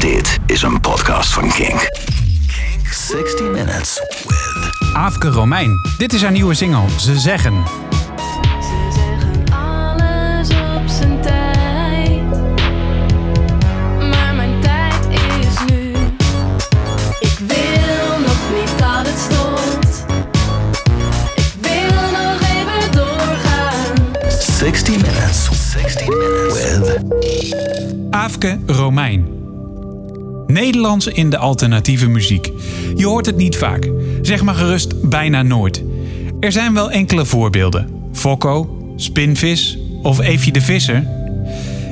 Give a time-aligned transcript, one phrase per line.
[0.00, 1.90] Dit is een podcast van Kink.
[2.56, 4.94] Kink 60 Minutes with...
[4.94, 5.72] Aafke Romein.
[5.98, 7.64] Dit is haar nieuwe single, Ze Zeggen.
[8.60, 12.22] Ze zeggen alles op zijn tijd.
[13.98, 15.06] Maar mijn tijd
[15.40, 15.90] is nu.
[17.20, 20.04] Ik wil nog niet dat het stopt.
[21.36, 24.16] Ik wil nog even doorgaan.
[24.40, 25.48] 60 Minutes.
[25.70, 26.96] 60 Minutes with...
[28.10, 29.37] Aafke Romein.
[30.48, 32.50] Nederlands in de alternatieve muziek.
[32.94, 33.90] Je hoort het niet vaak.
[34.22, 35.82] Zeg maar gerust bijna nooit.
[36.40, 37.88] Er zijn wel enkele voorbeelden.
[38.12, 41.06] Fokko, Spinvis of Eefje de Visser.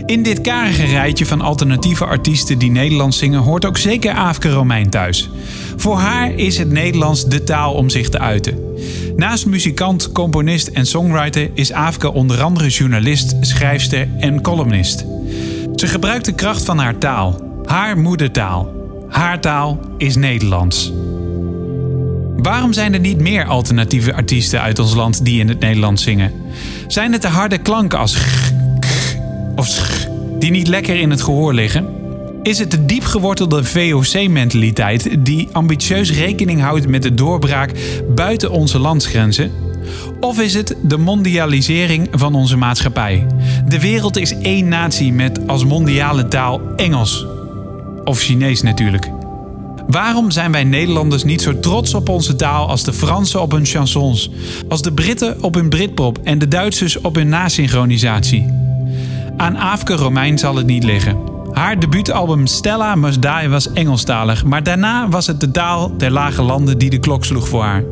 [0.06, 4.90] In dit karige rijtje van alternatieve artiesten die Nederlands zingen hoort ook zeker Aafke Romein
[4.90, 5.30] thuis.
[5.76, 8.58] Voor haar is het Nederlands de taal om zich te uiten.
[9.16, 15.04] Naast muzikant, componist en songwriter is Aafke onder andere journalist, schrijfster en columnist.
[15.74, 18.74] Ze gebruikt de kracht van haar taal, haar moedertaal.
[19.08, 20.92] Haar taal is Nederlands.
[22.36, 26.32] Waarom zijn er niet meer alternatieve artiesten uit ons land die in het Nederlands zingen?
[26.86, 28.52] Zijn het de harde klanken als g,
[29.56, 30.06] of sch
[30.38, 31.86] die niet lekker in het gehoor liggen?
[32.42, 37.70] Is het de diep gewortelde VOC-mentaliteit die ambitieus rekening houdt met de doorbraak
[38.14, 39.50] buiten onze landsgrenzen?
[40.20, 43.26] Of is het de mondialisering van onze maatschappij?
[43.68, 47.26] De wereld is één natie met als mondiale taal Engels.
[48.06, 49.10] Of Chinees natuurlijk.
[49.86, 53.66] Waarom zijn wij Nederlanders niet zo trots op onze taal als de Fransen op hun
[53.66, 54.30] chansons,
[54.68, 58.52] als de Britten op hun Britpop en de Duitsers op hun nasynchronisatie?
[59.36, 61.16] Aan Aafke Romein zal het niet liggen.
[61.52, 66.42] Haar debuutalbum Stella Must Die was Engelstalig, maar daarna was het de taal der lage
[66.42, 67.84] landen die de klok sloeg voor haar.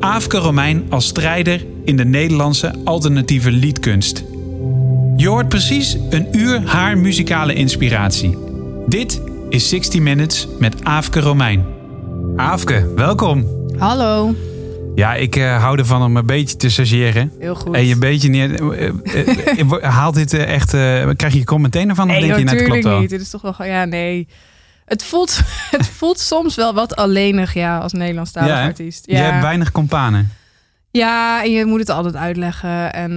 [0.00, 4.24] Aafke Romein als strijder in de Nederlandse alternatieve liedkunst.
[5.16, 8.38] Je hoort precies een uur haar muzikale inspiratie.
[8.86, 9.20] Dit
[9.56, 11.66] is 60 Minutes met Aafke Romein.
[12.36, 13.46] Aafke, welkom.
[13.78, 14.34] Hallo.
[14.94, 17.32] Ja, ik eh, hou ervan om een beetje te stagiëren.
[17.38, 17.74] Heel goed.
[17.74, 18.72] En je een beetje neer.
[18.72, 20.70] eh, eh, haalt dit echt.
[21.16, 22.10] krijg je commentaar ervan?
[22.10, 23.00] Of nee, denk je, nou, natuurlijk klopt wel?
[23.00, 23.10] niet.
[23.10, 24.28] Dit is toch wel ja, nee.
[24.84, 25.40] Het voelt,
[25.76, 29.06] het voelt soms wel wat alleenig, ja, als Nederlandstalig Ja, artiest.
[29.06, 30.32] Je hebt weinig companen.
[30.90, 32.92] Ja, en je moet het altijd uitleggen.
[32.92, 33.12] En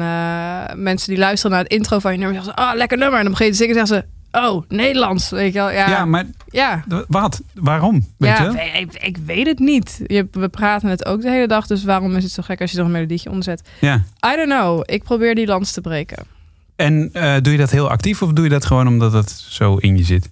[0.84, 3.18] mensen die luisteren naar het intro van je nummer zeggen ze, ah, lekker nummer.
[3.18, 5.70] En dan begin je te zingen en zeggen ze, oh, Nederlands, weet je wel.
[5.72, 6.84] Ja, Ja, maar ja.
[7.08, 7.42] wat?
[7.54, 8.06] Waarom?
[8.18, 10.02] Weet ja, ik, ik weet het niet.
[10.06, 12.72] Je, we praten het ook de hele dag, dus waarom is het zo gek als
[12.72, 13.62] je er een melodietje onder zet?
[13.80, 13.96] Ja.
[14.34, 14.82] I don't know.
[14.86, 16.26] Ik probeer die lans te breken.
[16.76, 19.76] En eh, doe je dat heel actief of doe je dat gewoon omdat het zo
[19.76, 20.26] in je zit?
[20.26, 20.32] Ik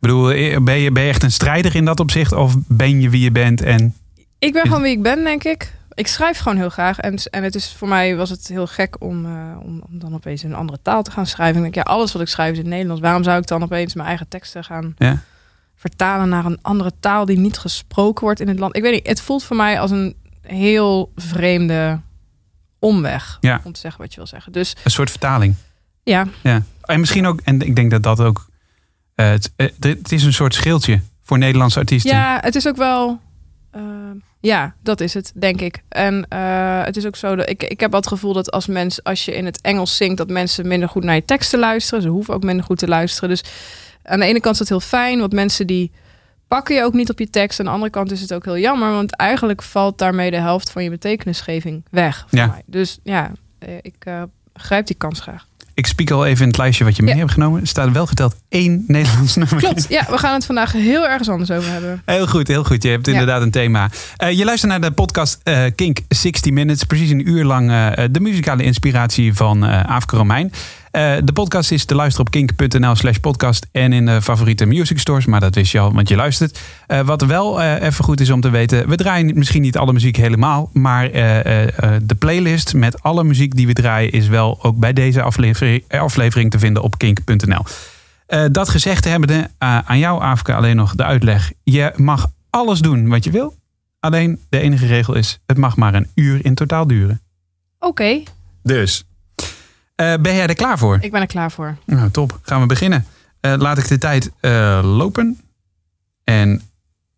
[0.00, 2.32] bedoel, eh, ben je, ben je echt een strijder in dat opzicht?
[2.32, 3.94] Of ben je wie je bent en...
[4.38, 5.72] Ik ben gewoon wie ik ben, denk ik.
[5.94, 6.98] Ik schrijf gewoon heel graag.
[6.98, 10.14] En, en het is voor mij was het heel gek om, eh, om, om dan
[10.14, 11.56] opeens een andere taal te gaan schrijven.
[11.56, 13.00] Ik denk, ja, alles wat ik schrijf is in Nederlands.
[13.02, 15.18] Waarom zou ik dan opeens mijn eigen teksten gaan Ja.
[15.76, 18.76] vertalen naar een andere taal die niet gesproken wordt in het land?
[18.76, 19.06] Ik weet niet.
[19.06, 22.00] Het voelt voor mij als een heel vreemde
[22.78, 23.38] omweg.
[23.40, 23.60] Ja.
[23.64, 24.52] Om te zeggen wat je wil zeggen.
[24.52, 25.54] Dus Een soort vertaling.
[26.02, 26.62] ja, Ja.
[26.82, 28.46] En misschien ook, en ik denk dat dat ook...
[29.14, 32.10] eh, het, eh, het is een soort schildje voor Nederlandse artiesten.
[32.10, 33.20] Ja, het is ook wel.
[34.44, 35.82] Ja, dat is het, denk ik.
[35.88, 38.66] En eh, het is ook zo dat ik, ik heb wel het gevoel dat als
[38.66, 42.02] mensen, als je in het Engels zingt, dat mensen minder goed naar je teksten luisteren.
[42.02, 43.28] Ze hoeven ook minder goed te luisteren.
[43.28, 43.44] Dus
[44.02, 45.92] aan de ene kant is dat heel fijn, want mensen die
[46.48, 47.58] pakken je ook niet op je tekst.
[47.60, 50.70] Aan de andere kant is het ook heel jammer, want eigenlijk valt daarmee de helft
[50.70, 52.24] van je betekenisgeving weg.
[52.28, 52.46] Voor Ja.
[52.46, 52.62] mij.
[52.66, 54.22] Dus ja, eh, ik eh,
[54.54, 55.46] grijp die kans graag.
[55.74, 57.20] Ik spiek al even in het lijstje wat je mee Ja.
[57.20, 57.60] hebt genomen.
[57.60, 59.56] Er staat wel geteld één Nederlands nummer.
[59.56, 62.02] Klopt, ja, we gaan het vandaag heel ergens anders over hebben.
[62.04, 62.82] Heel goed, heel goed.
[62.82, 63.12] Je hebt Ja.
[63.12, 63.90] inderdaad een thema.
[64.16, 66.84] Eh, je luistert naar de podcast eh, Kink 60 Minutes.
[66.84, 70.52] Precies een uur lang eh, de muzikale inspiratie van Aafke Romein.
[70.94, 74.98] Eh, de podcast is te luisteren op kink.nl slash podcast en in de favoriete music
[74.98, 75.26] stores.
[75.26, 76.60] Maar dat wist je al, want je luistert.
[76.86, 78.88] Eh, wat wel eh, even goed is om te weten.
[78.88, 80.70] We draaien misschien niet alle muziek helemaal.
[80.72, 84.12] Maar eh, eh, eh, de playlist met alle muziek die we draaien...
[84.12, 87.64] is wel ook bij deze aflevering, aflevering te vinden op kink.nl.
[88.26, 91.52] Eh, dat gezegd hebbende, eh, aan jou Afke alleen nog de uitleg.
[91.62, 93.54] Je mag alles doen wat je wil.
[94.00, 97.20] Alleen de enige regel is, het mag maar een uur in totaal duren.
[97.78, 98.22] Oké,
[98.62, 99.04] Dus.
[99.94, 100.98] Eh, ben jij er klaar voor?
[101.00, 101.76] ik ben er klaar voor.
[101.86, 102.38] Nou, top.
[102.42, 103.06] Gaan we beginnen.
[103.40, 105.40] Eh, laat ik de tijd eh, lopen.
[106.24, 106.62] En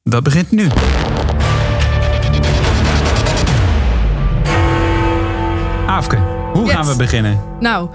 [0.03, 0.69] dat begint nu.
[5.87, 6.17] Afke,
[6.53, 6.75] hoe Yes.
[6.75, 7.41] gaan we beginnen?
[7.61, 7.91] Nou,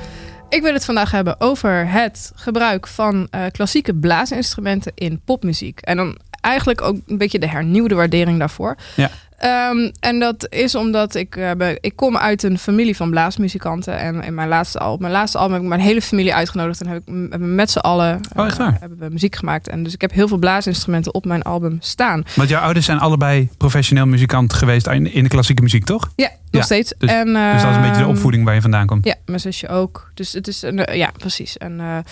[0.49, 5.79] ik wil het vandaag hebben over het gebruik van klassieke blaasinstrumenten in popmuziek.
[5.79, 8.75] En dan eigenlijk ook een beetje de hernieuwde waardering daarvoor.
[8.95, 9.09] Ja.
[9.41, 13.97] Ehm, en dat is omdat ik, eh, ik kom uit een familie van blaasmuzikanten.
[13.99, 16.81] En in mijn laatste, al, mijn laatste album heb ik mijn hele familie uitgenodigd.
[16.81, 19.67] En heb ik met z'n allen Oh, eh, hebben we muziek gemaakt.
[19.67, 22.23] En dus ik heb heel veel blaasinstrumenten op mijn album staan.
[22.35, 26.11] Want jouw ouders zijn allebei professioneel muzikant geweest in in de klassieke muziek, toch?
[26.15, 26.93] Ja, nog Ja, steeds.
[26.97, 29.05] dus- en, Dus dat is een beetje de ehm, opvoeding waar je vandaan komt.
[29.05, 30.11] Ja, mijn zusje ook.
[30.13, 31.57] Dus het is een, eh, ja, precies.
[31.57, 32.03] En, nou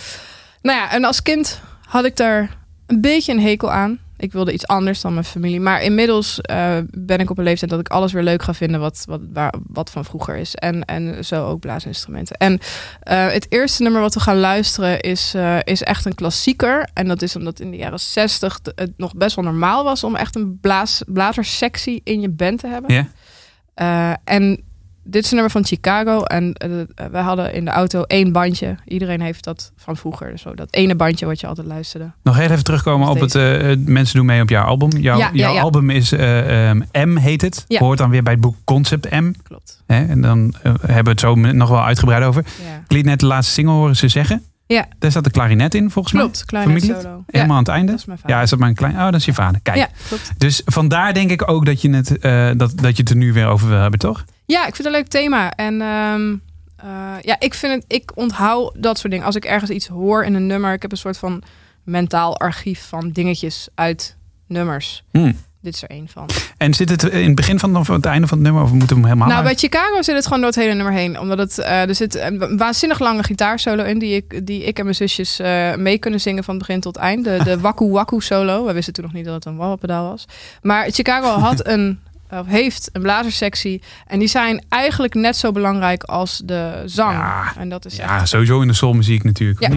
[0.61, 2.49] ja, en als kind had ik daar
[2.87, 3.99] een beetje een hekel aan.
[4.19, 5.59] Ik wilde iets anders dan mijn familie.
[5.59, 8.79] Maar inmiddels eh, ben ik op een leeftijd dat ik alles weer leuk ga vinden
[8.79, 10.55] wat, wat, waar, wat van vroeger is.
[10.55, 12.37] En, en zo ook blaasinstrumenten.
[12.37, 12.59] En
[13.01, 16.89] eh, het eerste nummer wat we gaan luisteren is, eh, is echt een klassieker.
[16.93, 20.15] En dat is omdat in de jaren zestig het nog best wel normaal was om
[20.15, 22.93] echt een blaas, blazerssectie in je band te hebben.
[22.93, 24.17] Ja?
[24.23, 24.68] En
[25.09, 26.23] dit is een nummer van Chicago.
[26.23, 28.75] En uh, wij hadden in de auto één bandje.
[28.85, 30.39] Iedereen heeft dat van vroeger.
[30.39, 32.11] Zo dat ene bandje wat je altijd luisterde.
[32.23, 34.89] Nog heel even terugkomen op het uh, mensen doen mee op jouw album.
[34.97, 35.61] Jouw, Ja, jouw ja.
[35.61, 37.65] album is um, M heet het.
[37.67, 39.31] Hoort dan weer bij het boek Concept M.
[39.43, 39.83] Klopt.
[39.85, 40.05] Hè?
[40.05, 42.45] En dan hebben we het zo nog wel uitgebreid over.
[42.83, 44.43] Ik liet net de laatste single horen ze zeggen.
[44.73, 44.87] Ja.
[44.99, 46.45] Daar staat de klarinet in volgens Klopt, mij.
[46.45, 47.01] klarinet Familie?
[47.01, 47.23] solo.
[47.27, 47.91] Helemaal aan het einde.
[47.91, 48.35] Dat is mijn vader.
[48.35, 48.93] Ja, is dat maar een klein.
[48.93, 49.61] Oh, dat is je vader.
[49.61, 49.77] Kijk.
[49.77, 50.31] Ja, klopt.
[50.37, 53.33] Dus vandaar denk ik ook dat je het, uh, dat, dat je het er nu
[53.33, 54.25] weer over wil hebben, toch?
[54.45, 55.51] Ja, ik vind het een leuk thema.
[55.51, 56.41] En um,
[56.85, 59.25] uh, ja, ik vind het, ik onthoud dat soort dingen.
[59.25, 61.43] Als ik ergens iets hoor in een nummer, ik heb een soort van
[61.83, 64.17] mentaal archief van dingetjes uit
[64.47, 65.03] nummers.
[65.11, 65.35] Hmm.
[65.61, 66.29] Dit is er één van.
[66.57, 68.63] En zit het in het begin van of het einde van het nummer?
[68.63, 69.55] Of moeten we hem helemaal Nou, bij?
[69.55, 71.19] Chicago zit het gewoon door het hele nummer heen.
[71.19, 73.99] Omdat het, uh, er zit een waanzinnig lange gitaarsolo in...
[73.99, 77.23] die ik, die ik en mijn zusjes uh, mee kunnen zingen van begin tot eind.
[77.23, 78.65] De, de Waku Waku solo.
[78.65, 80.25] We wisten toen nog niet dat het een wah-pedaal was.
[80.61, 81.99] Maar Chicago had een...
[82.31, 83.81] Of heeft een blazerssectie.
[84.07, 87.17] En die zijn eigenlijk net zo belangrijk als de zang.
[87.17, 88.27] Ja, en dat is ja echt...
[88.27, 89.59] sowieso in de soulmuziek natuurlijk.
[89.59, 89.69] Ja.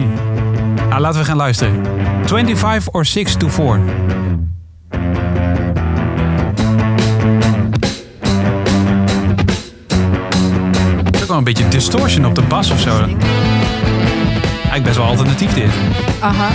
[0.87, 1.85] Nou, laten we gaan luisteren.
[2.25, 3.81] 25 or 6 to 4.
[11.33, 12.89] Wel een beetje distortion op de bas of zo.
[12.89, 15.69] Eigenlijk best wel alternatief dit.
[16.19, 16.49] Aha.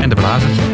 [0.00, 0.73] En de blazers.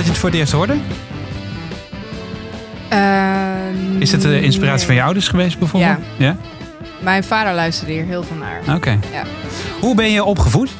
[0.00, 0.76] Dat je het voor het eerst hoorde?
[2.88, 4.86] Ehm, Is het de inspiratie nee.
[4.86, 5.98] van je ouders geweest bijvoorbeeld?
[6.16, 6.36] Ja.
[7.00, 8.76] Mijn vader luisterde hier heel veel naar.
[8.76, 8.98] Oké.
[9.12, 9.22] Ja.
[9.80, 10.70] Hoe ben je opgevoed?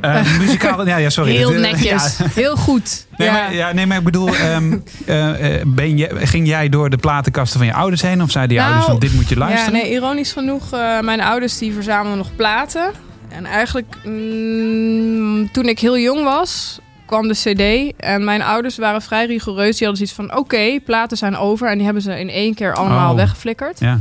[0.00, 1.36] Eh, muzikaal, ja, ja, sorry.
[1.36, 2.18] Heel eh, netjes.
[2.18, 2.26] ja.
[2.34, 3.06] Heel goed.
[3.16, 3.34] Nee, ja.
[3.34, 4.72] maar, ja, nee, maar ik bedoel, ehm,
[5.06, 8.22] eh, eh, ben je, ging jij door de platenkasten van je ouders heen?
[8.22, 9.78] Of zeiden die Nou, ouders van dit moet je luisteren?
[9.78, 12.90] Ja, nee, ironisch genoeg, eh, mijn ouders die verzamelden nog platen.
[13.28, 17.94] En eigenlijk, mm, toen ik heel jong was, kwam de cd.
[18.00, 19.76] En mijn ouders waren vrij rigoureus.
[19.76, 21.68] Die hadden zoiets van, oké, platen zijn over.
[21.68, 23.16] En die hebben ze in één keer allemaal Oh.
[23.16, 23.80] weggeflikkerd.
[23.80, 24.00] Ja,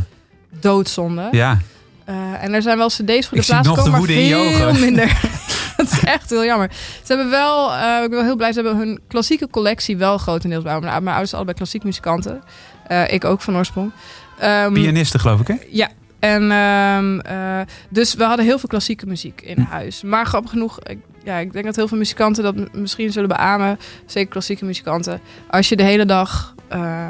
[0.60, 1.28] Doodzonde.
[1.32, 1.58] ja.
[2.06, 5.20] Eh, en er zijn wel cd's voor de plaats gekomen, maar veel minder.
[5.78, 6.70] dat is echt heel jammer.
[7.04, 10.18] Ze hebben wel, eh, ik ben wel heel blij, ze hebben hun klassieke collectie wel
[10.18, 10.72] grotendeels bij.
[10.80, 12.42] Mijn, mijn ouders zijn allebei klassiek muzikanten.
[12.88, 13.92] Eh, ik ook van oorsprong.
[14.40, 15.56] Ehm, Pianisten geloof ik, hè?
[15.70, 17.60] ja, en ehm, eh,
[17.90, 19.72] dus we hadden heel veel klassieke muziek in Hm.
[19.72, 20.02] huis.
[20.04, 23.80] Maar grappig genoeg, ik, ja, ik denk dat heel veel muzikanten dat misschien zullen beamen.
[24.06, 25.22] Zeker klassieke muzikanten.
[25.50, 27.08] Als je de hele dag eh,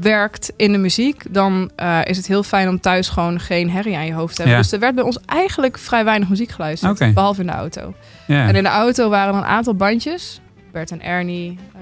[0.00, 3.96] werkt in de muziek, dan eh, is het heel fijn om thuis gewoon geen herrie
[3.96, 4.56] aan je hoofd te hebben.
[4.56, 4.62] Ja.
[4.62, 7.14] Dus er werd bij ons eigenlijk vrij weinig muziek geluisterd.
[7.14, 7.94] Behalve in de auto.
[8.26, 8.48] Ja.
[8.48, 10.40] En in de auto waren een aantal bandjes.
[10.72, 11.80] Bert en Ernie, eh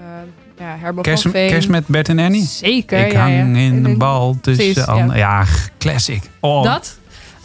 [0.59, 1.49] ja, Herman Kerst, van Veen.
[1.49, 2.45] kerst met Bert en Annie?
[2.45, 5.45] Zeker, ik hang in de bal tussen Precies, ja.
[5.79, 6.23] classic.
[6.41, 6.63] Oh.
[6.63, 6.99] Dat.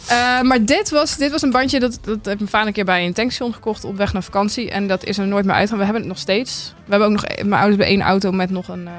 [0.08, 2.84] Eh, maar dit was, dit was een bandje, dat, dat heeft mijn vader een keer
[2.84, 4.70] bij een tankstation gekocht op weg naar vakantie.
[4.70, 5.78] En dat is er nooit meer uitgegaan.
[5.78, 6.74] We hebben het nog steeds.
[6.84, 8.92] We hebben ook nog, mijn ouders hebben één auto met nog een, eh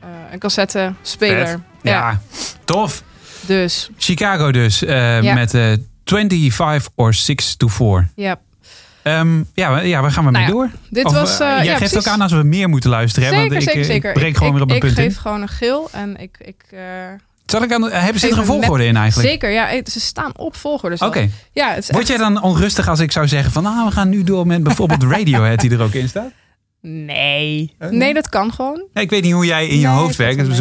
[0.00, 1.60] eh een cassette speler.
[1.82, 2.20] Ja.
[2.64, 3.02] tof.
[3.40, 5.34] Dus, Chicago dus, eh, Ja.
[5.34, 5.72] met eh
[6.04, 8.08] 25 or 6 to 4.
[8.14, 8.40] ja.
[9.02, 10.70] Ehm, ja, we- ja, waar gaan we Nou mee ja, door?
[10.90, 11.38] Dit Of, was...
[11.38, 11.96] jij ja, geeft precies.
[11.98, 13.28] ook aan als we meer moeten luisteren.
[13.28, 13.34] hè?
[13.34, 14.08] Zeker, want ik, zeker, zeker.
[14.10, 15.20] ik breek Ik- gewoon weer op een ik, punt Ik geef in.
[15.20, 16.36] gewoon een geel en ik...
[16.38, 16.64] ik
[17.46, 19.28] Zal ik aan, hebben ze er een volgorde in eigenlijk?
[19.30, 19.70] Zeker, ja.
[19.70, 20.96] eh, Ze staan op volgorde.
[21.06, 21.28] Oké.
[21.52, 23.62] Ja, Word echt- jij dan onrustig als ik zou zeggen van...
[23.62, 26.30] nou, we gaan nu door met bijvoorbeeld Radiohead die er ook in staat?
[26.80, 27.74] Nee.
[27.90, 28.84] Nee, dat kan gewoon.
[28.92, 30.60] Ja, ik weet niet hoe jij in je Nee, hoofd werkt.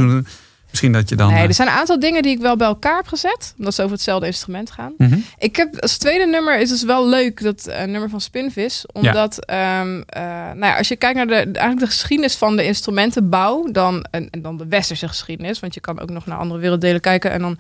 [0.76, 1.28] Misschien, dat je dan...
[1.28, 3.54] Nee, eh, er zijn een aantal dingen die ik wel bij elkaar heb gezet.
[3.58, 4.94] Omdat ze over hetzelfde instrument gaan.
[4.98, 5.18] mhm.
[5.38, 8.86] Ik heb als tweede nummer is dus wel leuk dat eh, nummer van Spinvis.
[8.92, 12.66] Omdat ehm, eh, nou ja, als je kijkt naar de, eigenlijk de geschiedenis van de
[12.66, 13.72] instrumentenbauw.
[13.72, 15.60] Dan, en, en dan de westerse geschiedenis.
[15.60, 17.32] Want je kan ook nog naar andere werelddelen kijken.
[17.32, 17.58] En dan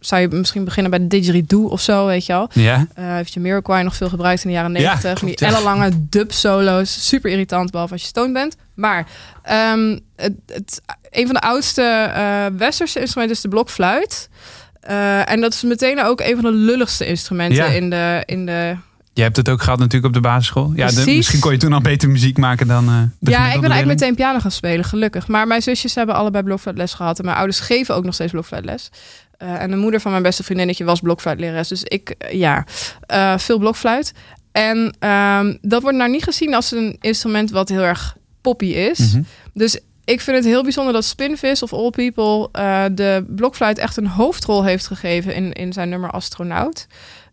[0.00, 2.50] zou je misschien beginnen bij de didgeridoo of zo, weet je wel.
[2.52, 5.12] Ja, Eh heeft je Jamiroquai nog veel gebruikt in de jaren Ja, 90.
[5.18, 5.52] klopt, die ja.
[5.54, 7.06] ellenlange dub solo's.
[7.08, 8.56] Super irritant, behalve als je stoned bent.
[8.74, 9.06] Maar
[9.42, 14.28] ehm, het, het, een van de oudste eh, westerse instrumenten is de blokfluit.
[14.80, 17.70] Eh, en dat is meteen ook een van de lulligste instrumenten Ja.
[17.70, 18.22] in de...
[18.26, 18.76] In de
[19.12, 20.72] je hebt het ook gehad natuurlijk op de basisschool.
[20.76, 22.94] Ja, de- misschien kon je toen al beter muziek maken dan eh,
[23.30, 25.28] ja, ik ben eigenlijk meteen piano gaan spelen, gelukkig.
[25.28, 27.18] Maar mijn zusjes hebben allebei blokfluitles gehad.
[27.18, 28.90] En mijn ouders geven ook nog steeds blokfluitles.
[29.38, 31.68] Eh, en de moeder van mijn beste vriendinnetje was blokfluitlerares.
[31.68, 32.64] Dus ik, eh, ja,
[33.06, 34.12] eh, veel blokfluit.
[34.52, 38.98] En ehm, dat wordt nou niet gezien als een instrument wat heel erg poppy is.
[38.98, 39.22] Mhm.
[39.52, 42.48] Dus ik vind het heel bijzonder dat Spinvis of All People
[42.94, 46.86] de blokfluit echt een hoofdrol heeft gegeven in, in zijn nummer Astronaut.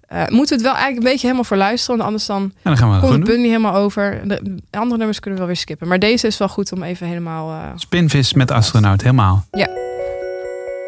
[0.07, 2.77] Eh moeten we het wel eigenlijk een beetje helemaal voor luisteren, want anders dan dan
[2.77, 4.21] gaan we komt het punt niet helemaal over.
[4.27, 5.87] De andere nummers kunnen we wel weer skippen.
[5.87, 7.51] Maar deze is wel goed om even helemaal...
[7.51, 9.45] eh, Spinvis met astronaut, helemaal.
[9.51, 9.69] Ja.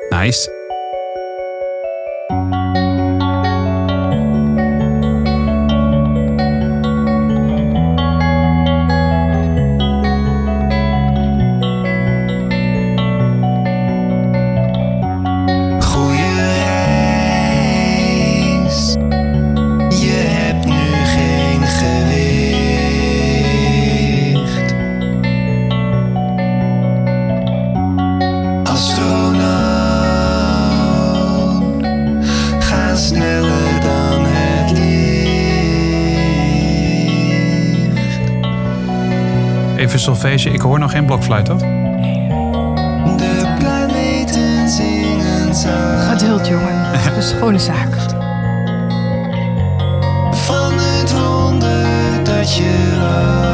[0.09, 0.62] Nice.
[40.23, 40.49] Solfège.
[40.49, 41.59] Ik hoor nog geen blokfluit, toch?
[43.17, 46.07] De planeten zingen zacht.
[46.09, 46.91] Geduld, jongen.
[47.05, 47.95] Dat is gewoon een zaak.
[50.31, 53.52] van het wonder dat je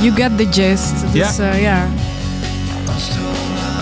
[0.00, 0.94] You get the gist.
[1.12, 1.44] Dus Ja.
[1.44, 1.86] ja, ja.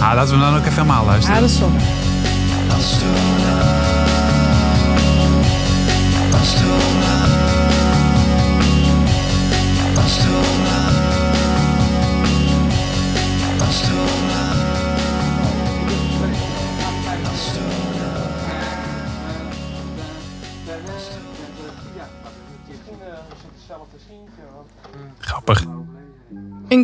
[0.01, 1.35] Ah, laten we dan ook even helemaal luisteren.
[1.35, 1.79] ja dat is zonde.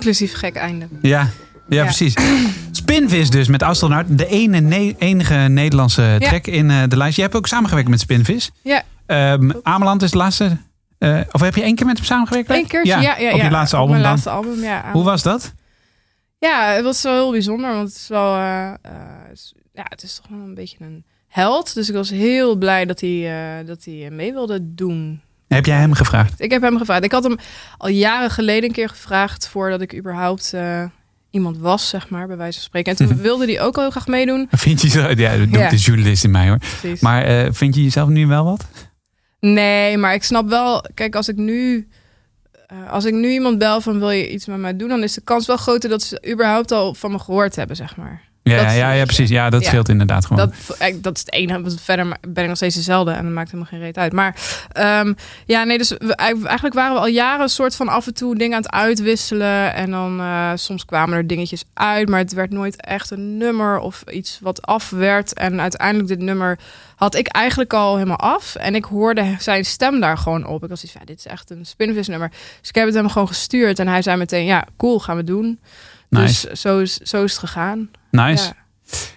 [0.03, 0.87] Inclusief gek einde.
[1.03, 1.29] Ja, ja,
[1.69, 1.83] Ja.
[1.85, 2.15] precies.
[2.71, 4.19] Spinvis dus met Astronaut.
[4.19, 6.19] De ene ne- enige Nederlandse Ja.
[6.19, 7.17] track in eh, de lijst.
[7.17, 8.51] Je hebt ook samengewerkt met Spinvis.
[8.63, 10.57] Ja, Ehm Ameland is de laatste.
[10.99, 12.51] eh, of heb je één keer met hem samengewerkt?
[12.51, 12.87] één keer.
[12.87, 13.33] Ja, ja, ja.
[13.35, 14.11] Op je laatste album mijn dan.
[14.13, 14.85] laatste album, ja.
[14.93, 15.53] Hoe was dat?
[16.39, 18.73] Ja, het was wel heel bijzonder, want het is wel, eh,
[19.73, 21.75] ja, het is toch wel een beetje een held.
[21.75, 25.21] Dus ik was heel blij dat hij, dat hij mee wilde doen.
[25.55, 26.41] Heb jij hem gevraagd?
[26.41, 27.05] Ik heb hem gevraagd.
[27.05, 27.37] Ik had hem
[27.79, 30.85] al jaren geleden een keer gevraagd voordat ik überhaupt eh,
[31.31, 32.97] iemand was, zeg maar, bij wijze van spreken.
[32.97, 34.47] En toen wilde hij ook al heel graag meedoen.
[34.51, 35.01] Vind je zo?
[35.09, 35.69] Ja, dat Ja.
[35.69, 36.59] de journalist in mij hoor.
[36.59, 37.01] Precies.
[37.01, 38.67] Maar eh, vind je jezelf nu wel wat?
[39.41, 41.89] Nee, maar ik snap wel, kijk, als ik nu.
[42.67, 45.13] eh, als ik nu iemand bel van wil je iets met mij doen, dan is
[45.15, 48.23] de kans wel groter dat ze überhaupt al van me gehoord hebben, zeg maar.
[48.45, 49.29] Ja, ja, ja, precies.
[49.29, 49.69] Ja, dat Ja.
[49.69, 50.51] scheelt inderdaad gewoon.
[50.67, 51.79] Dat, eh, dat is het enige.
[51.79, 54.13] Verder ben ik nog steeds dezelfde en dat maakt helemaal geen reet uit.
[54.13, 54.37] Maar
[54.73, 55.13] ehm,
[55.47, 58.37] ja, nee, dus we, eigenlijk waren we al jaren een soort van af en toe
[58.37, 59.75] dingen aan het uitwisselen.
[59.75, 63.79] En dan eh, soms kwamen er dingetjes uit, maar het werd nooit echt een nummer
[63.79, 65.35] of iets wat af werd.
[65.35, 66.59] En uiteindelijk dit nummer
[66.97, 68.55] had ik eigenlijk al helemaal af.
[68.55, 70.63] En ik hoorde zijn stem daar gewoon op.
[70.63, 72.29] Ik was iets van, ja, dit is echt een spinvis nummer.
[72.61, 75.25] Dus ik heb het hem gewoon gestuurd en hij zei meteen, ja, cool, gaan we
[75.25, 75.61] doen.
[76.09, 76.49] Nice.
[76.49, 77.91] Dus zo is, zo is het gegaan.
[78.13, 78.45] Nice.
[78.45, 78.53] Ja.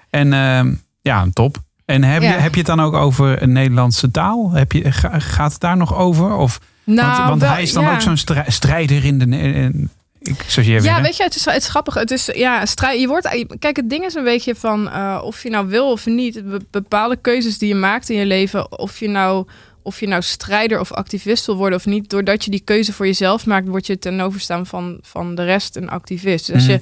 [0.09, 1.57] En ehm, ja, top.
[1.85, 4.51] En heb, je, heb je het dan ook over een Nederlandse taal?
[4.51, 6.35] Heb je, ga- gaat het daar nog over?
[6.35, 9.25] Of, Nou, want want wel, hij is dan ook zo'n strij- strijder in de...
[9.37, 11.93] In, ik, Ja, weet, weet je, het is, het is grappig.
[11.93, 15.43] Het is, ja, strijd, je wordt, kijk, het ding is een beetje van eh, of
[15.43, 16.49] je nou wil of niet.
[16.49, 19.47] Be- Bepaalde keuzes die je maakt in je leven, of je nou,
[19.83, 22.09] of je nou strijder of activist wil worden of niet.
[22.09, 25.75] Doordat je die keuze voor jezelf maakt, word je ten overstaan van, van de rest
[25.75, 26.45] een activist.
[26.45, 26.71] Dus als Mhm.
[26.71, 26.79] je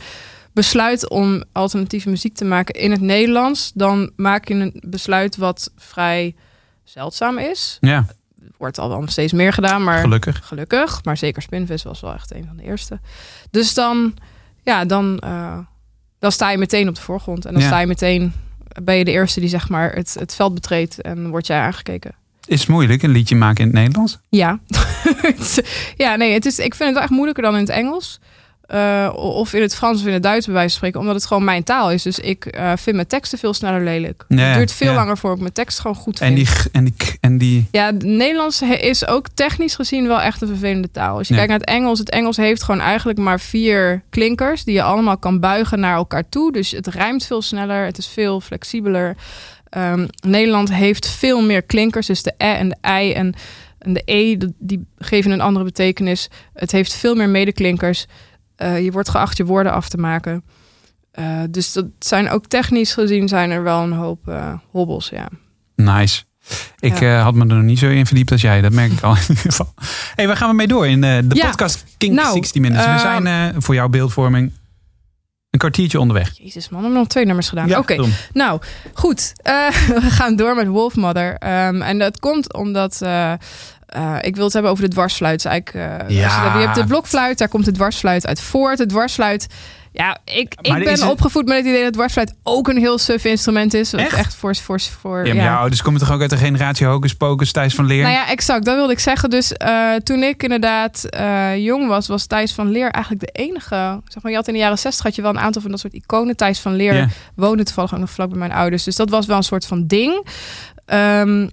[0.54, 5.72] besluit om alternatieve muziek te maken in het Nederlands, dan maak je een besluit wat
[5.78, 6.36] vrij
[6.84, 7.78] zeldzaam is.
[7.82, 8.06] Ja,
[8.58, 10.42] Wordt al wel steeds meer gedaan, maar gelukkig.
[10.48, 11.04] gelukkig.
[11.04, 13.00] Maar zeker Spinvis was wel echt een van de eerste.
[13.52, 14.14] Dus dan,
[14.64, 15.58] ja, dan, eh,
[16.20, 17.46] dan sta je meteen op de voorgrond.
[17.46, 17.68] En dan Ja.
[17.68, 18.34] sta je meteen,
[18.84, 22.16] ben je de eerste die zeg maar het, het veld betreedt en word jij aangekeken.
[22.46, 24.20] Is het moeilijk, een liedje maken in het Nederlands?
[24.30, 24.60] Ja.
[25.98, 28.20] Ja, nee, het is, ik vind het echt moeilijker dan in het Engels.
[28.64, 31.00] Eh, of in het Frans of in het Duits bij wijze van spreken.
[31.00, 32.04] Omdat het gewoon mijn taal is.
[32.04, 34.26] Dus ik eh, vind mijn teksten veel sneller lelijk.
[34.28, 34.96] Ja, het duurt veel ja.
[34.96, 36.30] langer voor ik mijn tekst gewoon goed vind.
[36.30, 37.68] En die, en die, en die...
[37.72, 41.18] Ja, het Nederlands is ook technisch gezien wel echt een vervelende taal.
[41.18, 41.40] Als je Ja.
[41.46, 45.18] kijkt naar het Engels, het Engels heeft gewoon eigenlijk maar vier klinkers die je allemaal
[45.18, 46.52] kan buigen naar elkaar toe.
[46.52, 49.16] Dus het rijmt veel sneller, het is veel flexibeler.
[49.70, 53.34] Ehm, Nederland heeft veel meer klinkers, dus de e en de i en,
[53.80, 56.30] en de e, die geven een andere betekenis.
[56.54, 58.06] Het heeft veel meer medeklinkers.
[58.56, 60.44] Eh, je wordt geacht je woorden af te maken.
[61.12, 65.28] Eh, dus dat zijn ook technisch gezien zijn er wel een hoop eh, hobbels, ja.
[65.76, 66.24] Nice.
[66.80, 67.22] Ik Ja.
[67.22, 68.62] had me er nog niet zo in verdiept als jij.
[68.62, 69.74] Dat merk ik al in ieder geval.
[70.16, 71.46] hey, waar gaan we mee door in de Ja.
[71.50, 72.86] podcast King Nou, 60 Minutes?
[72.86, 74.52] We eh, zijn voor jouw beeldvorming
[75.50, 76.38] een kwartiertje onderweg.
[76.38, 77.68] Jezus man, we hebben nog twee nummers gedaan.
[77.68, 78.62] Ja, Oké, nou
[78.94, 79.34] goed.
[80.02, 81.38] We gaan door met Wolfmother.
[81.38, 83.02] Ehm, en dat komt omdat
[83.94, 85.40] eh, ik wil het hebben over de dwarsfluit.
[85.40, 86.54] Is Eigenlijk, eh, Ja.
[86.58, 88.78] je, hebt de blokfluit, daar komt de dwarsfluit uit voort.
[88.78, 89.48] De dwarsfluit.
[89.92, 92.98] Ja, ik, Maar ik ben het- opgevoed met het idee dat dwarsfluit ook een heel
[92.98, 93.94] suf instrument is.
[93.94, 94.14] Echt?
[94.14, 97.14] Echt voor, voor, voor Ja, maar jouw ouders komen toch ook uit de generatie Hocus
[97.16, 98.02] Pocus, Thijs van Leer?
[98.02, 98.66] Nou ja, exact.
[98.66, 99.30] Dat wilde ik zeggen.
[99.30, 101.08] Dus eh, toen ik inderdaad
[101.58, 104.02] jong was, was Thijs van Leer eigenlijk de enige.
[104.08, 105.80] Zeg maar, je had in de jaren 60 had je wel een aantal van dat
[105.80, 106.36] soort iconen.
[106.36, 107.08] Thijs van Leer Ja.
[107.36, 108.84] woonde toevallig ook nog vlak bij mijn ouders.
[108.84, 110.28] Dus dat was wel een soort van ding.
[110.86, 111.48] Ehm,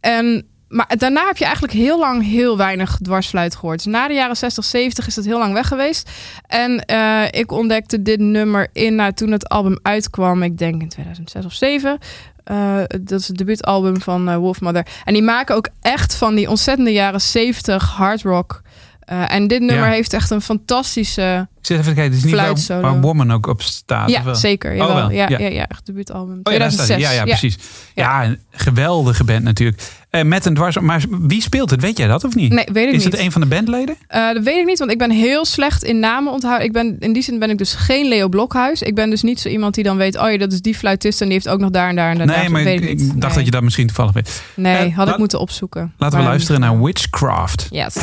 [0.00, 3.84] en, maar daarna heb je eigenlijk heel lang heel weinig dwarsfluit gehoord.
[3.84, 6.10] Dus na de jaren 60, 70 is dat heel lang weg geweest.
[6.46, 10.42] En eh, ik ontdekte dit nummer in nou, toen het album uitkwam.
[10.42, 11.98] Ik denk in 2006 of 2007.
[12.44, 14.86] Eh, dat is het debuutalbum van eh, Wolfmother.
[15.04, 18.62] En die maken ook echt van die ontzettende jaren 70 hard rock.
[19.04, 19.92] En dit nummer Ja.
[19.92, 21.48] heeft echt een fantastische...
[21.62, 24.10] Zit even te kijken, het is niet waar, waar Woman ook op staat.
[24.10, 24.70] ja, zeker.
[24.70, 24.94] Oh, Jawel.
[24.96, 25.10] wel.
[25.10, 25.38] Ja, Ja.
[25.38, 25.48] ja.
[25.48, 26.40] Ja, echt debuutalbum.
[26.42, 27.06] Oh ja, daar staat 2006.
[27.06, 27.14] hij.
[27.16, 27.58] ja, ja, precies.
[27.94, 29.82] Ja, een geweldige band natuurlijk.
[30.10, 30.78] Eh, met een dwars.
[30.78, 31.80] Maar wie speelt het?
[31.80, 32.52] Weet jij dat of niet?
[32.52, 33.12] Nee, weet ik is niet.
[33.12, 33.96] het een van de bandleden?
[34.06, 36.66] Eh, dat weet ik niet, want ik ben heel slecht in namen onthouden.
[36.66, 38.82] Ik ben, in die zin ben ik dus geen Leo Blokhuis.
[38.82, 40.18] Ik ben dus niet zo iemand die dan weet...
[40.18, 42.16] oh ja, dat is die fluitist en die heeft ook nog daar en daar en
[42.18, 42.26] daar.
[42.26, 42.50] nee, daar.
[42.50, 43.34] maar ik, dacht Nee.
[43.34, 44.42] dat je dat misschien toevallig weet.
[44.54, 45.92] Nee, Eh, had ik moeten opzoeken.
[45.98, 47.66] Laten we luisteren naar Witchcraft.
[47.70, 47.94] Yes.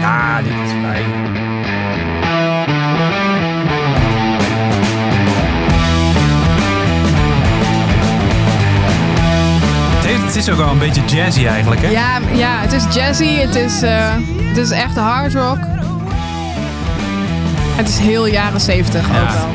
[0.00, 1.47] Ja, dit is fijn.
[10.36, 11.88] Is ook wel een beetje jazzy eigenlijk, hè?
[11.88, 15.58] Ja, ja, het is jazzy, het is, eh, het is echt hard rock.
[17.76, 19.20] Het is heel jaren zeventig Ja.
[19.22, 19.48] ook wel.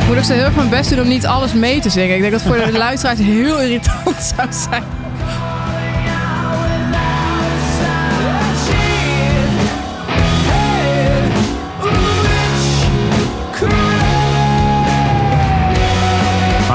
[0.00, 2.14] Ik moet ook zo heel erg mijn best doen om niet alles mee te zingen.
[2.14, 4.82] Ik denk dat het voor de luisteraars heel irritant zou zijn.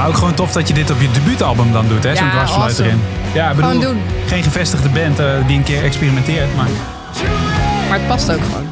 [0.02, 2.16] Maar ook gewoon tof dat je dit op je debuutalbum dan doet, hè?
[2.16, 2.88] Zo'n Ja, dwarsfluit awesome.
[2.88, 3.00] erin.
[3.32, 4.02] Ja, ik bedoel, Gewoon doen.
[4.26, 6.66] geen gevestigde band eh, die een keer experimenteert, maar...
[7.88, 8.66] Maar het past ook gewoon.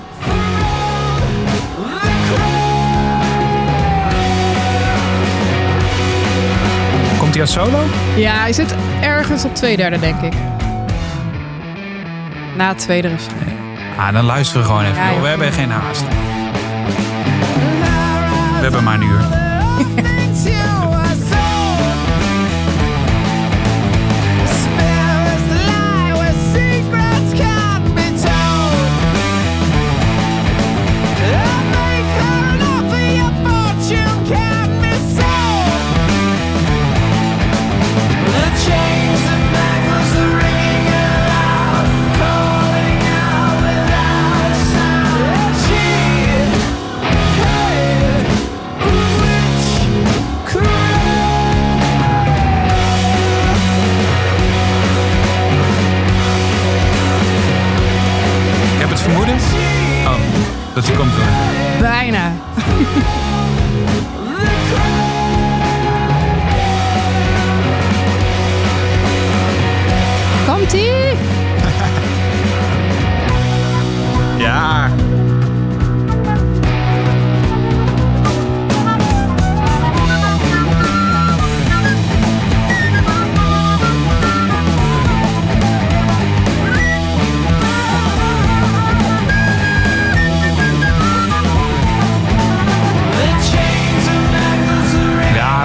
[7.18, 7.78] Komt hij als solo?
[8.16, 10.32] Ja, hij zit ergens op twee derde, denk ik.
[12.56, 13.56] Na het tweede refrein.
[13.98, 14.96] Ah, dan luisteren we gewoon even.
[14.96, 15.12] Ja, joh.
[15.12, 15.22] joh.
[15.22, 16.02] We hebben geen haast.
[18.56, 19.20] We hebben maar een uur.
[59.00, 59.34] het vermoeden.
[60.04, 60.14] Oh,
[60.74, 61.24] dat hij komt hoor.
[61.80, 62.32] Bijna.
[70.46, 70.80] Komt-ie!
[70.80, 71.09] Ja.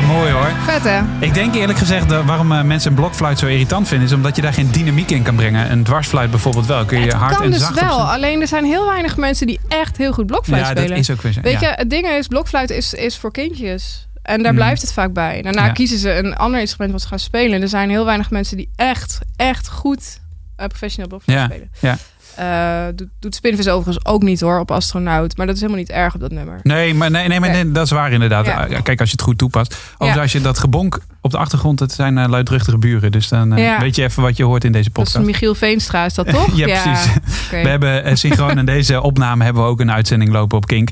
[0.07, 0.51] Mooi hoor.
[0.65, 1.01] Vet, hè?
[1.19, 4.35] Ik denk eerlijk gezegd dat waarom eh, mensen een blokfluit zo irritant vinden, is omdat
[4.35, 5.71] je daar geen dynamiek in kan brengen.
[5.71, 6.85] Een dwarsfluit bijvoorbeeld wel.
[6.85, 8.11] Kun je hard kan en dus zacht wel.
[8.11, 10.89] Alleen er zijn heel weinig mensen die echt heel goed blokfluit Ja, spelen.
[10.89, 11.41] dat is ook weer zo.
[11.41, 11.69] Weet ja.
[11.69, 14.07] je, het ding is, blokfluit is, is voor kindjes.
[14.21, 14.61] En daar Mhm.
[14.61, 15.41] blijft het vaak bij.
[15.41, 15.71] Daarna Ja.
[15.71, 17.61] kiezen ze een ander instrument wat ze gaan spelen.
[17.61, 20.19] Er zijn heel weinig mensen die echt, echt goed
[20.55, 21.69] eh, professioneel blokfluit Ja, spelen.
[21.79, 21.97] ja.
[22.35, 25.37] Eh, doet, doet Spinvis overigens ook niet hoor, op astronaut.
[25.37, 26.59] Maar dat is helemaal niet erg op dat nummer.
[26.63, 27.71] Nee, maar, nee, nee, maar Nee.
[27.71, 28.45] dat is waar inderdaad.
[28.45, 28.65] Ja.
[28.83, 29.73] Kijk, als je het goed toepast.
[29.73, 30.21] Overigens, Ja.
[30.21, 33.11] als je dat gebonk op de achtergrond, dat zijn eh, luidruchtige buren.
[33.11, 33.79] Dus dan eh, Ja.
[33.79, 35.31] weet je even wat je hoort in deze Dat is podcast.
[35.31, 36.55] Michiel Veenstra, is dat toch?
[36.55, 37.13] Ja, precies.
[37.63, 40.89] We hebben synchroon in deze opname hebben we ook een uitzending lopen op Kink.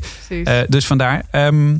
[0.67, 1.23] dus vandaar.
[1.32, 1.75] ehm,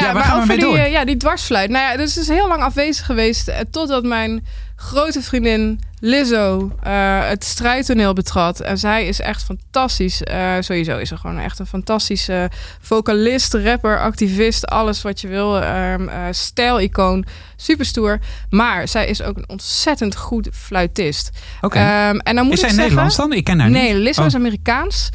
[0.00, 1.70] Ja, maar over die, eh, ja, die dwarsfluit.
[1.70, 3.48] Nou ja, dus is heel lang afwezig geweest.
[3.48, 8.60] eh, totdat mijn grote vriendin Lizzo eh, het strijdtoneel betrad.
[8.60, 10.22] En zij is echt fantastisch.
[10.60, 12.50] Sowieso is ze gewoon echt een fantastische
[12.80, 14.66] vocalist, rapper, activist.
[14.66, 15.60] Alles wat je wil.
[15.60, 17.24] ehm eh, stijlicoon.
[17.56, 18.18] Super stoer.
[18.50, 21.30] Maar zij is ook een ontzettend goed fluitist.
[21.60, 21.78] Oké.
[21.78, 23.32] Ehm, en dan moet is zij ik zeggen, Nederlands dan?
[23.32, 24.02] Ik ken haar Nee, niet.
[24.02, 25.10] Lizzo Oh, is Amerikaans.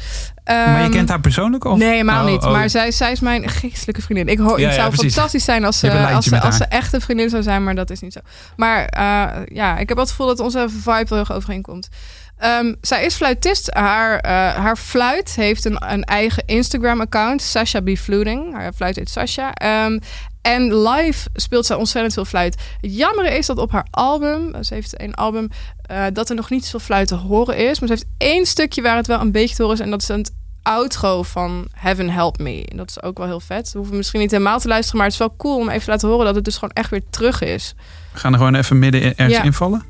[0.54, 1.64] Maar je Ehm, kent haar persoonlijk?
[1.64, 1.78] Of?
[1.78, 2.42] Nee, helemaal Oh, niet.
[2.44, 2.52] oh.
[2.52, 4.28] Maar zij, zij is mijn geestelijke vriendin.
[4.28, 7.00] Ik hoor, Ja, het zou fantastisch zijn als ze, als, ze, als ze echt een
[7.00, 8.20] vriendin zou zijn, maar dat is niet zo.
[8.56, 11.88] Maar eh, ja, ik heb het gevoel dat onze vibe heel erg overeenkomt.
[12.36, 13.74] Ehm, zij is fluitist.
[13.74, 17.88] Haar, eh, haar fluit heeft een, een eigen Instagram-account, Sasha B.
[17.96, 18.54] Fluting.
[18.54, 19.52] Haar fluit heet Sasha.
[19.52, 19.98] Ehm,
[20.42, 22.56] en live speelt zij ontzettend veel fluit.
[22.80, 25.48] Het jammere is dat op haar album, ze heeft een album,
[25.82, 27.78] eh, dat er nog niet zoveel fluit te horen is.
[27.80, 29.84] Maar ze heeft één stukje waar het wel een beetje te horen is.
[29.84, 30.30] En dat is het
[30.62, 32.64] outro van Heaven Help Me.
[32.64, 33.72] En dat is ook wel heel vet.
[33.72, 35.90] We hoeven misschien niet helemaal te luisteren, maar het is wel cool om even te
[35.90, 37.74] laten horen dat het dus gewoon echt weer terug is.
[38.12, 39.42] We gaan er gewoon even midden in- ergens Ja.
[39.42, 39.84] invallen.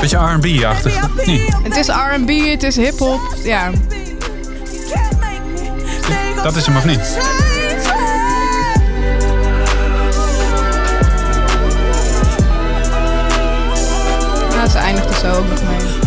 [0.00, 1.08] Beetje R&B-achtig.
[1.26, 1.44] Nee.
[1.62, 3.20] Het is R&B, het is hip-hop.
[3.44, 3.70] Ja,
[6.42, 7.18] Dat is hem, of niet?
[14.56, 16.06] Nou, ze eindigt er zo ook nog mee.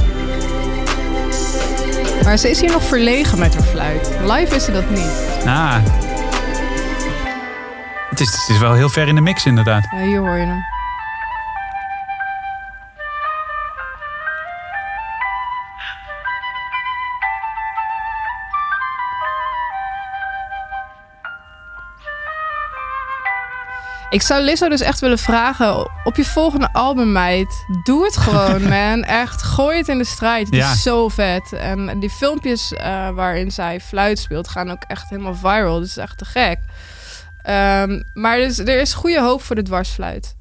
[2.24, 4.10] Maar ze is hier nog verlegen met haar fluit.
[4.24, 5.46] Live is ze dat niet.
[5.46, 5.76] Ah.
[8.10, 9.88] Het is, het is wel heel ver in de mix inderdaad.
[9.92, 10.71] Ja, hier hoor je hem.
[24.12, 28.62] Ik zou Lizzo dus echt willen vragen, op je volgende album, meid, doe het gewoon,
[28.78, 29.04] man.
[29.04, 30.46] Echt, gooi het in de strijd.
[30.46, 30.72] Het Ja.
[30.72, 31.54] is zo vet.
[31.54, 35.80] En die filmpjes eh, waarin zij fluit speelt, gaan ook echt helemaal viral.
[35.80, 36.60] Dat is echt te gek.
[37.42, 40.36] Ehm, maar dus, er is goede hoop voor de dwarsfluit.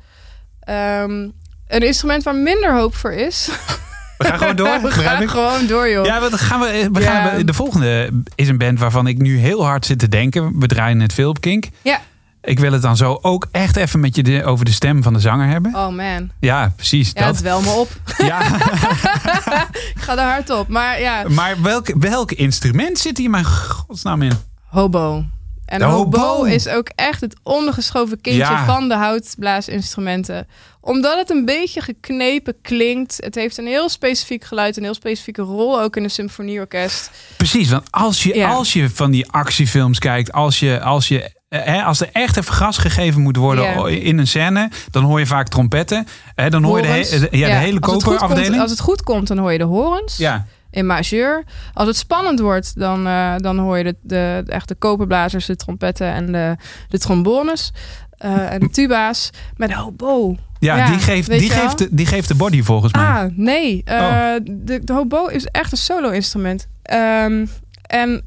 [0.61, 1.29] Ehm,
[1.69, 3.49] een instrument waar minder hoop voor is.
[4.19, 4.81] We gaan gewoon door.
[4.83, 6.05] We gaan gewoon door, joh.
[6.05, 7.27] Ja, wat gaan we, we Ja.
[7.29, 10.59] gaan, de volgende is een band waarvan ik nu heel hard zit te denken.
[10.59, 11.65] We draaien het veel op Kink.
[11.83, 12.01] Ja.
[12.43, 15.13] Ik wil het dan zo ook echt even met je de- over de stem van
[15.13, 15.75] de zanger hebben.
[15.75, 16.31] Oh man.
[16.41, 17.11] Ja, precies.
[17.15, 17.35] Ja, dat.
[17.35, 17.89] het wel me op.
[18.19, 18.41] Ja,
[19.95, 20.69] Ik ga er hard op.
[20.69, 24.33] Maar ja, maar welk, welk instrument zit hier mijn godsnaam in?
[24.67, 25.25] hobo.
[25.65, 26.19] En De hobo.
[26.19, 26.45] hobo.
[26.45, 28.65] is ook echt het ondergeschoven kindje Ja.
[28.65, 30.47] van de houtblaasinstrumenten.
[30.81, 33.17] Omdat het een beetje geknepen klinkt.
[33.25, 37.11] Het heeft een heel specifiek geluid, een heel specifieke rol ook in een symfonieorkest.
[37.37, 38.49] Precies, want als je, Ja.
[38.51, 42.55] als je van die actiefilms kijkt, als, je, als, je, eh, als er echt even
[42.55, 46.07] gas gegeven moet worden in een scène, dan hoor je vaak trompetten.
[46.35, 48.61] Hè, dan hoor je de, he- ja, de hele koperafdeling.
[48.61, 50.17] Als het goed komt, dan hoor je de horens.
[50.17, 51.45] Ja, in majeur.
[51.75, 55.57] Als het spannend wordt, dan, eh, dan hoor je de, de, de echte koperblazers, de
[55.57, 56.57] trompetten en de,
[56.89, 57.73] de trombones.
[58.19, 59.31] eh, en de tuba's.
[59.57, 60.37] Met de hobo.
[60.59, 63.03] ja, Ja, die, geeft, die, geeft de, die geeft de body volgens mij.
[63.05, 63.83] Ah, nee.
[63.87, 64.35] Oh.
[64.45, 66.67] de, de hobo is echt een solo-instrument.
[66.83, 67.47] Ehm,
[67.83, 68.23] en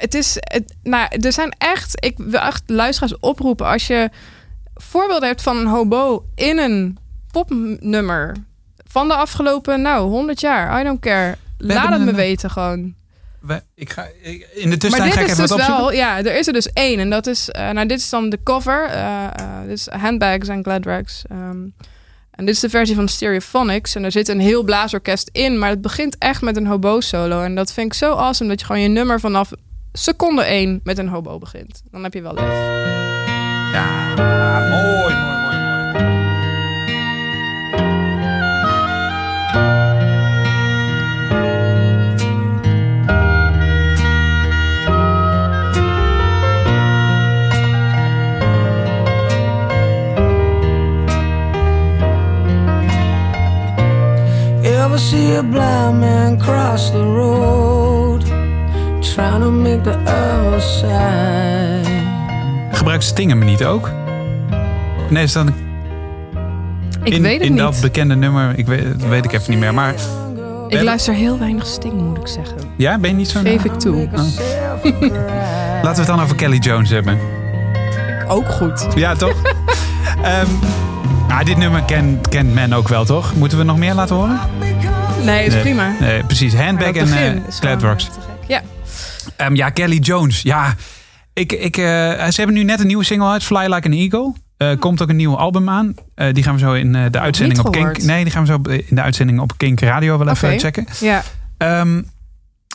[0.00, 0.36] het is...
[0.40, 2.04] Het, nou, er zijn echt...
[2.04, 3.66] Ik wil echt luisteraars oproepen.
[3.66, 4.10] Als je
[4.74, 6.98] voorbeelden hebt van een hobo in een
[7.30, 8.36] popnummer...
[8.90, 10.80] van de afgelopen, nou, 100 jaar.
[10.80, 11.36] I don't care.
[11.58, 12.94] Laat het me een- weten gewoon.
[13.40, 15.58] We- ik ga, ik- in de Maar tussentijd dit ga ik is even dus wat
[15.58, 15.84] opzoeken.
[15.84, 16.98] wel, ja, er is er dus één.
[16.98, 18.84] En dat is, eh, nou, dit is dan de cover.
[18.86, 19.30] eh, eh,
[19.66, 21.22] dit is Handbags en Glad Rags.
[21.30, 21.58] ehm,
[22.30, 23.94] en dit is de versie van Stereophonics.
[23.94, 25.58] En er zit een heel blaasorkest in.
[25.58, 27.42] Maar het begint echt met een hobo solo.
[27.42, 29.50] En dat vind ik zo awesome dat je gewoon je nummer vanaf
[29.92, 31.82] seconde één met een hobo begint.
[31.90, 32.78] Dan heb je wel lef.
[33.72, 34.14] Ja,
[34.68, 35.58] mooi, mooi, mooi, mooi.
[54.62, 57.29] Ever see a blind man cross the road?
[59.14, 61.90] Trying to make the outside.
[62.72, 63.90] Gebruikt Sting hem niet ook?
[65.10, 65.54] Nee, is dat een-
[67.02, 67.60] Ik in, weet het in niet.
[67.60, 68.58] dat bekende nummer?
[68.58, 69.74] Ik weet, dat weet ik even niet meer.
[69.74, 69.94] Maar
[70.68, 72.56] ik luister heel weinig Sting, moet ik zeggen.
[72.76, 73.40] ja, ben je niet zo...
[73.40, 74.08] Geef ik toe.
[75.82, 77.18] Laten we het dan over Kelly Jones hebben.
[78.28, 78.86] Ook goed.
[78.94, 79.34] Ja, toch?
[80.22, 80.46] Ehm,
[81.28, 83.34] ah, dit nummer kent, kent men ook wel, toch?
[83.34, 84.38] Moeten we nog meer laten horen?
[85.24, 85.62] Nee, is Nee.
[85.62, 85.92] prima.
[86.00, 86.54] Nee, precies.
[86.54, 87.42] Handbag en begin
[89.40, 89.46] eh.
[89.46, 89.50] Ja.
[89.50, 90.42] Ehm, ja, Kelly Jones.
[90.42, 90.74] Ja,
[91.32, 94.32] ik, ik, eh, ze hebben nu net een nieuwe single uit, Fly Like an Eagle.
[94.56, 95.94] Eh, komt ook een nieuw album aan.
[96.14, 98.02] Eh, die gaan we zo in de uitzending op Kink.
[98.02, 100.86] Nee, die gaan we zo in de uitzending op Kink Radio wel even checken.
[101.00, 101.22] Ja.
[101.56, 102.02] Ehm,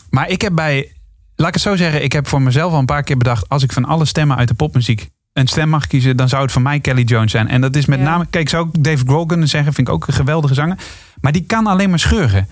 [0.10, 0.92] maar ik heb bij,
[1.36, 3.64] laat ik het zo zeggen, ik heb voor mezelf al een paar keer bedacht: als
[3.64, 6.62] ik van alle stemmen uit de popmuziek een stem mag kiezen, dan zou het voor
[6.62, 7.48] mij Kelly Jones zijn.
[7.48, 8.06] En dat is met Ja.
[8.06, 10.78] name, kijk, zou ook Dave Grohl kunnen zeggen, vind ik ook een geweldige zanger.
[11.22, 12.48] Maar die kan alleen maar scheuren.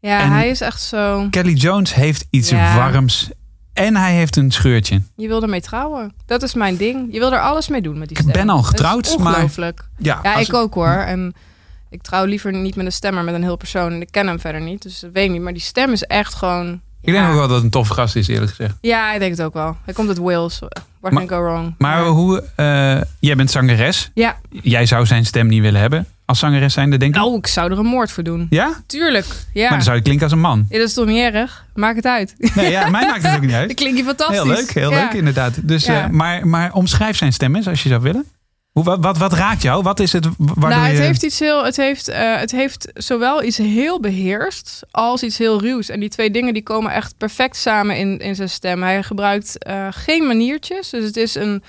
[0.00, 1.26] Ja, En- hij is echt zo...
[1.30, 2.74] Kelly Jones heeft iets Ja.
[2.76, 3.30] warms
[3.86, 5.02] en hij heeft een scheurtje.
[5.16, 6.12] Je wil ermee trouwen.
[6.26, 7.12] Dat is mijn ding.
[7.12, 8.32] Je wil er alles mee doen met die Ik stem.
[8.32, 9.88] ben al getrouwd, maar- ongelooflijk.
[9.98, 10.86] Ja, Ja, ik ook hoor.
[11.06, 11.34] En
[11.90, 13.92] ik trouw liever niet met een stem, maar met een heel persoon.
[13.92, 15.42] En ik ken hem verder niet, dus dat weet ik niet.
[15.42, 16.80] Maar die stem is echt gewoon...
[17.02, 18.74] Ik denk ook wel dat het een toffe gast is, eerlijk gezegd.
[18.80, 19.76] Ja, ik denk het ook wel.
[19.84, 20.58] Hij komt uit Wales.
[21.00, 21.74] What can go wrong?
[21.78, 24.10] Maar hoe, eh, jij bent zangeres.
[24.14, 27.20] Ja, Jij zou zijn stem niet willen hebben als zangeres zijnde, denk ik.
[27.20, 28.46] nou, ik zou er een moord voor doen.
[28.50, 28.72] Ja?
[28.86, 29.26] Tuurlijk.
[29.52, 29.62] Ja.
[29.62, 30.66] Maar dan zou je klinken als een man.
[30.68, 31.64] Ja, dat is toch niet erg?
[31.74, 32.34] Maak het uit.
[32.54, 33.66] Nee, ja, mij maakt het ook niet uit.
[33.70, 34.36] Dan klink je fantastisch.
[34.36, 34.96] Heel leuk, heel Ja.
[35.02, 35.68] leuk inderdaad.
[35.68, 36.02] Dus, Ja.
[36.04, 38.24] eh, maar, maar omschrijf zijn stem eens als je zou willen.
[38.70, 39.82] Hoe, wat, wat, wat raakt jou?
[39.82, 41.02] Wat is het waardoor Nou, het je...
[41.02, 45.60] heeft iets heel, het heeft, eh, het heeft zowel iets heel beheerst als iets heel
[45.60, 45.88] ruws.
[45.88, 48.82] En die twee dingen die komen echt perfect samen in, in zijn stem.
[48.82, 51.62] Hij gebruikt eh, geen maniertjes, dus het is een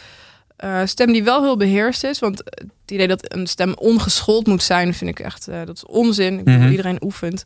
[0.62, 2.19] eh, stem die wel heel beheerst is.
[2.19, 5.86] Want het idee dat een stem ongeschoold moet zijn, vind ik echt, eh, dat is
[5.86, 6.38] onzin.
[6.39, 6.69] Ik bedoel, Mhm.
[6.71, 7.43] iedereen oefent.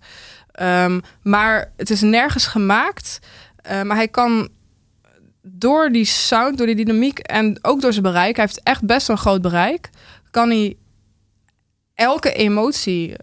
[0.51, 3.19] Ehm, maar het is nergens gemaakt.
[3.55, 4.49] Eh, maar hij kan
[5.41, 9.09] door die sound, door die dynamiek en ook door zijn bereik, hij heeft echt best
[9.09, 9.89] een groot bereik,
[10.31, 10.75] kan hij
[11.93, 13.13] elke emotie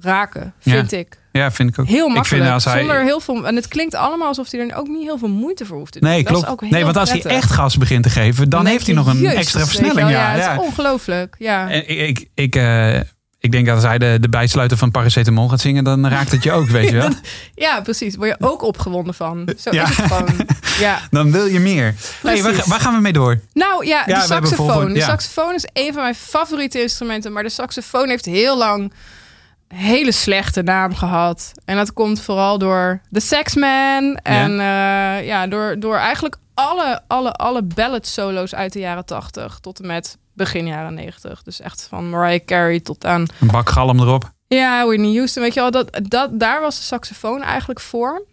[0.00, 1.18] raken, vind ik.
[1.32, 1.86] Ja, vind ik ook.
[1.86, 2.42] Heel Ik makkelijk.
[2.42, 2.78] vind als hij...
[2.78, 3.46] Zonder heel veel.
[3.46, 6.00] En het klinkt allemaal alsof hij er ook niet heel veel moeite voor hoeft te
[6.00, 6.08] doen.
[6.08, 6.52] Nee, Dat is klopt.
[6.52, 9.06] ook heel Nee, want als hij echt gas begint te geven, dan heeft hij nog
[9.06, 10.10] een extra versnelling.
[10.10, 10.52] Ja, het ja.
[10.52, 11.34] is ongelooflijk.
[11.38, 11.68] Ja.
[11.70, 12.96] En ik, ik, ik, eh,
[13.40, 16.42] Ik denk dat als hij de, de bijsluiter van paracetamol gaat zingen, dan raakt het
[16.42, 17.08] je ook, weet je wel.
[17.54, 18.16] Ja, precies.
[18.16, 19.48] Word je ook opgewonden van.
[19.58, 19.82] Zo Ja.
[19.88, 20.28] is het gewoon.
[20.78, 20.98] Ja.
[21.10, 21.94] Dan wil je meer.
[22.22, 23.40] Hey, waar, waar gaan we mee door?
[23.54, 24.92] Nou ja, Ja, de saxofoon.
[24.92, 27.32] De saxofoon is een van mijn favoriete instrumenten.
[27.32, 28.92] Maar de saxofoon heeft heel lang
[29.68, 31.52] hele slechte naam gehad.
[31.64, 34.16] En dat komt vooral door The Saxman.
[34.22, 39.58] En ja, ja door, door eigenlijk alle, alle, alle ballad solo's uit de jaren 80
[39.58, 41.42] tot en met begin jaren 90.
[41.42, 44.32] Dus echt van Mariah Carey tot aan Een bak galm erop.
[44.46, 48.26] ja, Whitney Houston, weet je wel, dat, dat, daar was de saxofoon eigenlijk voor.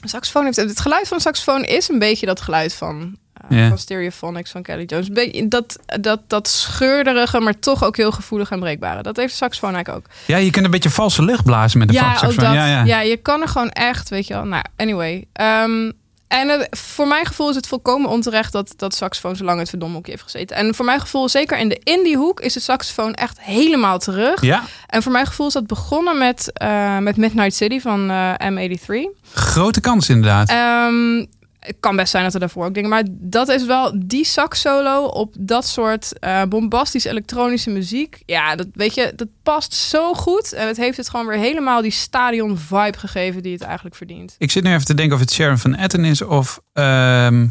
[0.00, 3.16] De saxofoon heeft, het geluid van de saxofoon is een beetje dat geluid van,
[3.48, 3.68] Ja.
[3.68, 5.08] van Stereophonics van Kelly Jones.
[5.48, 9.02] Dat, dat, dat scheurderige, maar toch ook heel gevoelig en breekbare.
[9.02, 10.14] Dat heeft de saxofoon eigenlijk ook.
[10.26, 12.52] Ja, je kunt een beetje valse lucht blazen met een ja, saxofoon.
[12.54, 12.84] Ja, ja.
[12.84, 14.44] Ja, je kan er gewoon echt, weet je wel.
[14.44, 15.24] Nou, anyway.
[15.32, 15.90] Ehm,
[16.28, 19.60] en het- voor mijn gevoel is het volkomen onterecht dat, dat saxofoon zo lang in
[19.60, 20.56] het verdomhoekje heeft gezeten.
[20.56, 24.40] En voor mijn gevoel, zeker in de indiehoek, is de saxofoon echt helemaal terug.
[24.42, 28.32] Ja, En voor mijn gevoel is dat begonnen met, eh, met Midnight City van eh,
[28.50, 29.08] M83.
[29.32, 30.48] grote kans inderdaad.
[30.48, 31.24] Ehm,
[31.58, 32.90] het kan best zijn dat er daarvoor ook dingen...
[32.90, 38.22] Maar dat is wel die sax solo op dat soort eh bombastisch elektronische muziek.
[38.26, 40.52] Ja, dat, weet je, dat past zo goed.
[40.52, 44.34] En het heeft het gewoon weer helemaal die stadion vibe gegeven die het eigenlijk verdient.
[44.38, 46.60] Ik zit nu even te denken of het Sharon van Etten is of...
[46.72, 47.46] ehm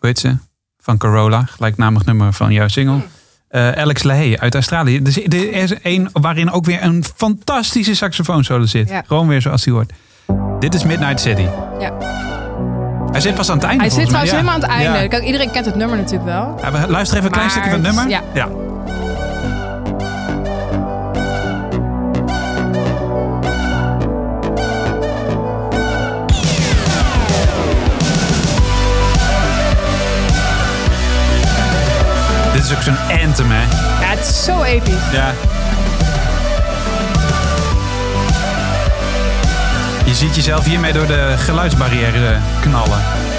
[0.00, 0.36] hoe heet ze?
[0.78, 2.94] Van Corolla, gelijknamig nummer van jouw single.
[2.94, 3.08] Hmm.
[3.48, 5.02] Eh, Alex Lahey uit Australië.
[5.02, 8.88] Dus er is een waarin ook weer een fantastische saxofoonsolo zit.
[8.88, 9.02] Ja.
[9.06, 9.92] Gewoon weer zoals die hoort.
[10.58, 11.46] Dit is Midnight City.
[11.80, 12.39] Ja.
[13.12, 14.98] Hij zit pas aan het einde Hij zit trouwens helemaal aan het einde.
[14.98, 15.08] Ja.
[15.08, 16.58] Kijk, iedereen kent het nummer natuurlijk wel.
[16.62, 18.08] Ja, we luisteren even een klein stukje van het nummer.
[18.34, 18.48] ja.
[32.52, 33.62] Dit is ook zo'n anthem, hè?
[34.00, 35.10] Ja, het is zo episch.
[35.12, 35.32] Ja.
[40.10, 43.29] Je ziet jezelf hiermee door de geluidsbarrière knallen.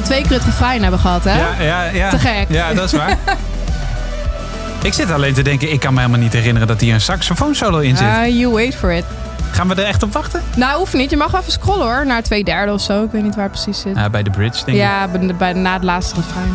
[0.00, 1.38] Al twee keer het refrein hebben gehad, hè?
[1.38, 2.10] Ja, ja, ja.
[2.10, 2.46] Te gek.
[2.48, 3.16] Ja, dat is waar.
[4.82, 7.78] ik zit alleen te denken, ik kan me helemaal niet herinneren dat hier een saxofoonsolo
[7.78, 8.06] in zit.
[8.06, 9.04] Ah, you wait for it.
[9.50, 10.42] Gaan we er echt op wachten?
[10.56, 11.10] Nou, hoeft niet.
[11.10, 12.06] Je mag wel even scrollen hoor.
[12.06, 13.04] Naar twee derde of zo.
[13.04, 13.96] Ik weet niet waar het precies zit.
[13.96, 14.82] Ja, bij de bridge, denk ik.
[14.82, 16.54] Ja, bij, bij, na het laatste refrein.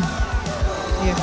[1.01, 1.13] Hier.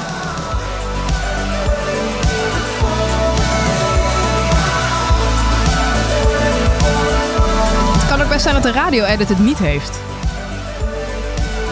[7.99, 10.12] Het kan ook best zijn dat de radio-edit het niet heeft.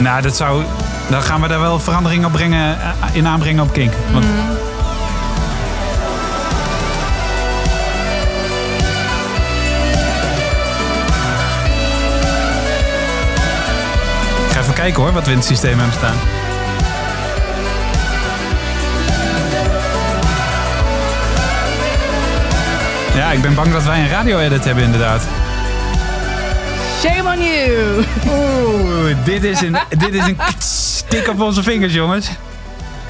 [0.00, 0.64] Nou, dat zou...
[1.08, 3.92] Dan gaan we daar wel verandering op brengen, eh, in aanbrengen op Kink.
[4.12, 4.34] Want Mhm.
[14.46, 16.16] Ik ga even kijken hoor, wat we in het systeem hebben staan.
[23.14, 25.22] Ja, ik ben bang dat wij een radio-edit hebben inderdaad.
[27.00, 28.04] Shame on you!
[28.28, 32.30] Oeh, dit is een, dit is een stik op onze vingers, jongens.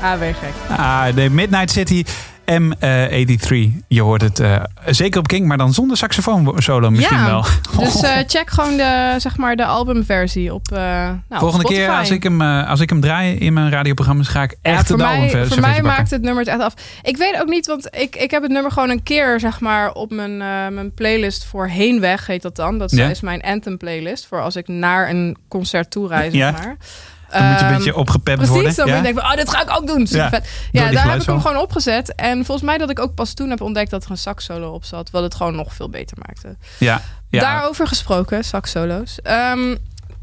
[0.03, 0.79] Ah, ben je gek.
[0.79, 2.05] Ah, de Midnight City
[2.51, 3.85] M83.
[3.89, 7.45] Je hoort het eh, zeker op King, maar dan zonder saxofoon solo misschien Ja, wel.
[7.79, 11.89] Dus eh, check gewoon de, zeg maar, de albumversie op, eh nou, op Volgende keer
[11.91, 15.05] als ik, hem, eh, als ik hem draai in mijn radioprogramma's, ga ik echt de
[15.05, 16.75] albumversie voor mij maakt het nummer het echt af.
[17.03, 19.93] Ik weet ook niet, want ik, ik heb het nummer gewoon een keer zeg maar
[19.93, 22.79] op mijn, eh, mijn playlist voor Heenweg heet dat dan.
[22.79, 23.09] Dat Ja.
[23.09, 26.33] is mijn anthem playlist voor als ik naar een concert toe reis.
[26.33, 26.51] Ja.
[26.53, 26.77] Zeg maar.
[27.33, 28.75] Dan moet je een Ehm, beetje opgepept Precies, worden.
[28.75, 28.93] dan ja?
[28.97, 30.07] moet je denken, oh, dit ga ik ook doen.
[30.07, 30.49] Super Ja, vet.
[30.73, 32.15] Ja, daar heb ik hem gewoon opgezet.
[32.15, 34.73] En volgens mij dat ik ook pas toen heb ontdekt dat er een sax solo
[34.73, 35.11] op zat.
[35.11, 36.57] Wat het gewoon nog veel beter maakte.
[36.79, 37.41] ja, ja.
[37.41, 39.19] Daarover gesproken, sax solo's.
[39.23, 39.67] Ehm,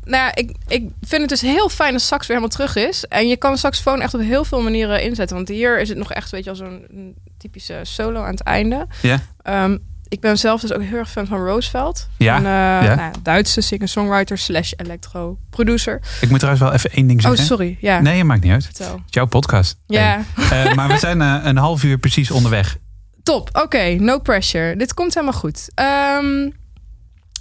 [0.04, 3.06] nou ja, ik, ik vind het dus heel fijn dat sax weer helemaal terug is.
[3.06, 5.36] En je kan de saxofoon echt op heel veel manieren inzetten.
[5.36, 8.88] Want hier is het nog echt, weet je wel, zo'n typische solo aan het einde.
[9.02, 9.20] Ja.
[9.42, 9.78] Ehm,
[10.10, 12.08] ik ben zelf dus ook heel erg fan van Roosevelt.
[12.18, 12.96] Ja, Een, eh, ja.
[12.96, 16.02] nou, Duitse singer-songwriter slash electro-producer.
[16.22, 17.46] Ik moet trouwens wel even één ding Oh, zeggen.
[17.46, 17.78] sorry.
[17.82, 18.66] Ja, Nee, maakt niet uit.
[18.66, 18.92] vertel.
[18.92, 19.78] Het is jouw podcast.
[19.88, 20.66] Ja, Hey.
[20.66, 22.78] Eh, maar we zijn eh, een half uur precies onderweg.
[23.24, 23.50] top.
[23.54, 24.76] Oké, no pressure.
[24.76, 25.70] Dit komt helemaal goed.
[25.76, 26.50] Ehm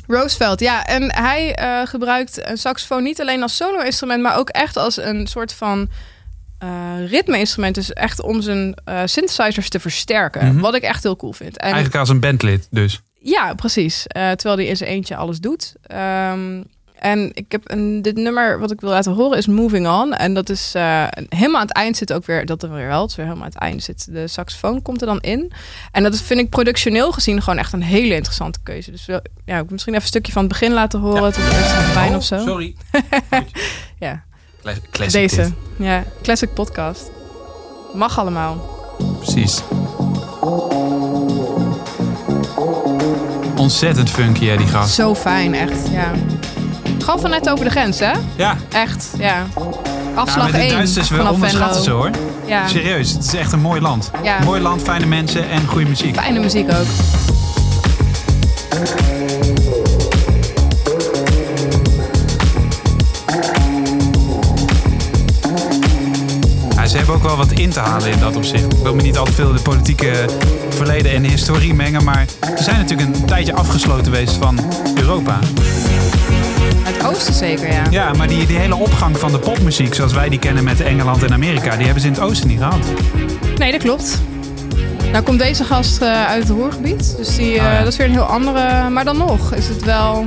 [0.06, 0.84] Roosevelt, ja.
[0.84, 1.58] En hij
[1.88, 4.22] gebruikt een saxofoon niet alleen als solo-instrument...
[4.22, 5.88] maar ook echt als een soort van
[6.58, 6.68] eh
[7.08, 7.74] ritme-instrument.
[7.74, 10.46] Dus echt om zijn eh, synthesizers te versterken.
[10.46, 10.60] Mhm.
[10.60, 11.56] Wat ik echt heel cool vind.
[11.56, 13.00] En Eigenlijk als een bandlid dus.
[13.20, 14.06] Ja, precies.
[14.06, 15.74] Eh, terwijl hij in zijn eentje alles doet.
[15.82, 16.62] Ehm,
[16.98, 20.14] en ik heb een, dit nummer wat ik wil laten horen is Moving On.
[20.14, 20.72] En dat is
[21.28, 23.46] helemaal aan het eind zit ook weer, dat er weer wel, het is weer helemaal
[23.46, 24.12] aan het eind zit.
[24.12, 25.52] De saxofoon komt er dan in.
[25.92, 28.90] En dat is, vind ik productioneel gezien gewoon echt een hele interessante keuze.
[28.90, 29.06] Dus
[29.44, 31.22] ja, ik misschien even een stukje van het begin laten horen.
[31.22, 31.30] Ja.
[31.30, 32.38] Tot het eerste fijn Oh, of zo.
[32.38, 32.74] Sorry.
[33.98, 34.24] Ja,
[34.90, 35.36] Classic deze.
[35.36, 35.52] dit.
[35.76, 37.10] Ja, classic podcast.
[37.94, 38.74] Mag allemaal.
[39.18, 39.62] Precies.
[43.56, 44.94] Ontzettend funky, hè, die gast.
[44.94, 45.78] Zo fijn, echt.
[45.90, 46.10] Ja.
[46.98, 48.12] Gewoon van net over de grens, hè?
[48.36, 49.46] Ja, Echt, ja.
[50.14, 52.10] Afslag met de 1 Duitsers, we onderschatten ze hoor.
[52.46, 54.10] Ja, Serieus, het is echt een mooi land.
[54.22, 54.38] Ja.
[54.44, 56.14] Mooi land, fijne mensen en goede muziek.
[56.16, 56.86] fijne muziek ook.
[67.06, 68.72] Hebben ook wel wat in te halen in dat opzicht.
[68.72, 70.12] Ik wil me niet al te veel de politieke
[70.68, 72.24] verleden en de historie mengen, maar
[72.56, 74.58] ze zijn natuurlijk een tijdje afgesloten geweest van
[74.94, 75.38] Europa.
[76.82, 77.82] Het oosten zeker, ja.
[77.90, 81.22] Ja, maar die, die hele opgang van de popmuziek, zoals wij die kennen met Engeland
[81.22, 82.84] en Amerika, die hebben ze in het oosten niet gehad.
[83.56, 84.20] Nee, dat klopt.
[85.12, 87.16] Nou komt deze gast eh, uit het Roergebied.
[87.16, 87.78] Dus die, eh, Ah, ja.
[87.78, 88.88] dat is weer een heel andere...
[88.90, 90.24] Maar dan nog is het wel...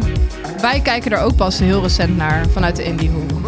[0.62, 3.39] Wij kijken er ook pas heel recent naar vanuit de indiehoek.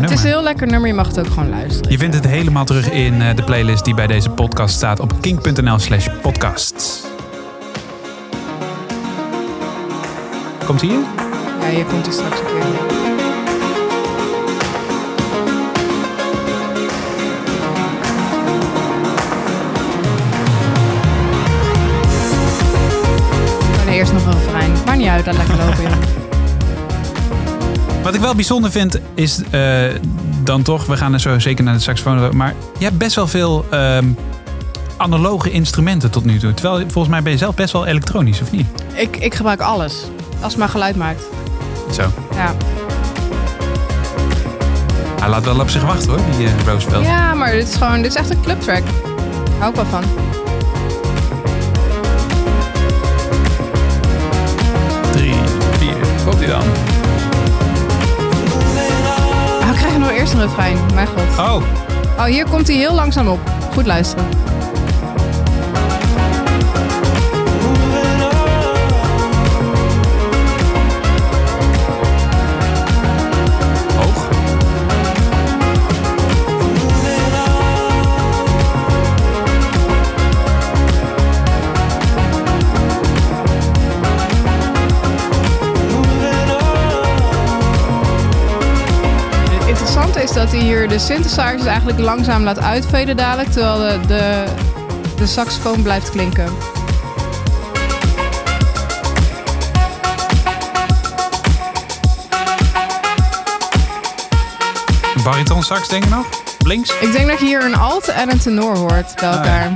[0.00, 0.10] Nummer.
[0.18, 1.90] is een heel lekker nummer, je mag het ook gewoon luisteren.
[1.90, 5.12] Je vindt het helemaal terug in eh, de playlist die bij deze podcast staat op
[5.20, 7.15] kink.nl slash podcast.
[10.66, 10.98] Komt hier?
[11.60, 12.64] Ja, hier komt hij straks een keer.
[23.86, 24.72] Nee, eerst nog een refrein.
[24.86, 25.98] Maakt niet uit, laat lekker lopen.
[28.02, 29.84] Wat ik wel bijzonder vind is eh,
[30.42, 33.26] dan toch, we gaan er zo zeker naar de saxofoon, maar je hebt best wel
[33.26, 34.06] veel ehm,
[34.96, 36.54] analoge instrumenten tot nu toe.
[36.54, 38.66] Terwijl volgens mij ben je zelf best wel elektronisch, of niet?
[38.94, 40.06] Ik, ik gebruik alles.
[40.40, 41.22] Als het maar geluid maakt.
[41.92, 42.02] Zo.
[42.34, 42.52] Ja,
[45.20, 47.04] Hij laat wel op zich wachten hoor, die Roosevelt.
[47.04, 48.82] ja maar dit is gewoon, dit is echt een clubtrack.
[49.58, 50.02] Hou ik wel van.
[55.12, 55.34] Drie,
[55.78, 56.62] vier, komt hij dan?
[59.60, 60.76] Ah, we krijgen nog eerst een refrein.
[60.94, 61.38] Mijn god.
[61.46, 61.62] Oh,
[62.18, 63.38] Oh, hier komt hij heel langzaam op.
[63.74, 64.24] Goed luisteren.
[90.46, 93.50] Dat hij hier de synthesizers eigenlijk langzaam laat uitveden dadelijk.
[93.50, 94.44] Terwijl de, de,
[95.16, 96.52] de saxofoon blijft klinken.
[105.24, 106.26] Bariton sax denk ik nog?
[106.58, 106.98] Links?
[107.00, 109.36] Ik denk dat je hier een alt en een tenor hoort bij ja.
[109.36, 109.72] elkaar.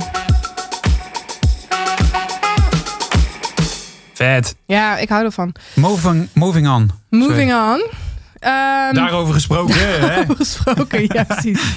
[4.13, 4.55] Vet.
[4.65, 5.53] Ja, ik hou ervan.
[5.73, 6.91] Moving, moving on.
[7.09, 8.00] Moving on.
[8.41, 10.23] Ehm, Daarover gesproken, hè?
[10.35, 11.73] gesproken, ja precies.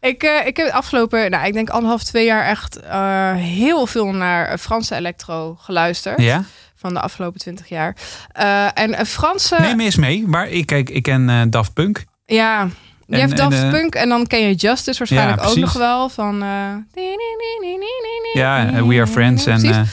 [0.00, 3.86] Ik, eh, ik heb het afgelopen, nou, ik denk anderhalf, twee jaar echt eh, heel
[3.86, 6.20] veel naar eh, Franse electro geluisterd.
[6.20, 6.44] Ja?
[6.74, 7.96] Van de afgelopen twintig jaar.
[8.28, 9.56] Eh, en Franse...
[9.60, 10.26] Neem eens mee.
[10.26, 12.04] Maar ik, kijk, ik ken Daft Punk.
[12.26, 12.68] Ja,
[13.06, 16.08] je hebt Daft en, Punk en dan ken je Justice waarschijnlijk Ja, ook nog wel.
[16.08, 16.44] Van,
[18.32, 19.46] Ja, We Are Friends.
[19.46, 19.86] En,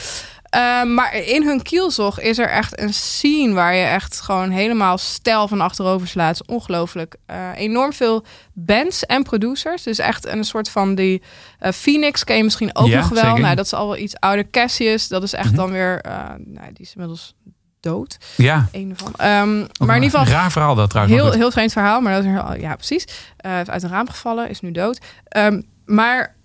[0.50, 0.66] Precies.
[0.70, 4.50] eh, Eh, maar in hun kielzog is er echt een scene waar je echt gewoon
[4.50, 6.47] helemaal stijl van achterover slaat.
[6.47, 7.16] Ongelooflijk.
[7.26, 9.84] Eh, enorm veel bands en producers.
[9.84, 11.22] Dus echt een soort van die
[11.60, 13.24] eh, Phoenix ken je misschien ook Ja, nog wel.
[13.24, 13.39] zeker.
[13.39, 14.50] Nou, dat is al wel iets ouder.
[14.50, 15.56] Cassius, dat is echt Mhm.
[15.56, 16.14] dan weer, eh,
[16.45, 17.34] nou, die is inmiddels
[17.80, 18.18] dood.
[18.38, 19.14] ja, Een van.
[19.18, 21.18] Ehm, ook maar in ieder geval raar verhaal dat trouwens.
[21.22, 23.06] Heel, heel vreemd verhaal, maar dat is heel, ja, precies.
[23.38, 25.00] Uit een raam gevallen, is nu dood.
[25.28, 26.36] Ehm, maar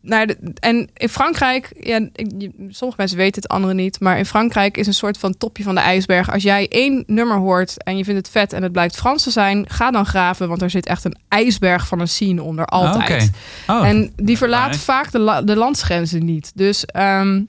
[0.00, 4.00] nou, de- en in Frankrijk, ja, ik- sommige mensen weten het, anderen niet.
[4.00, 6.32] Maar in Frankrijk is een soort van topje van de ijsberg.
[6.32, 9.30] Als jij één nummer hoort en je vindt het vet en het blijkt Frans te
[9.30, 13.32] zijn, ga dan graven, want er zit echt een ijsberg van een scene onder altijd.
[13.66, 13.78] Oké.
[13.80, 14.80] Oh, En die verlaat Nice.
[14.80, 16.52] vaak de, la- de landsgrenzen niet.
[16.54, 17.42] Dus ehm,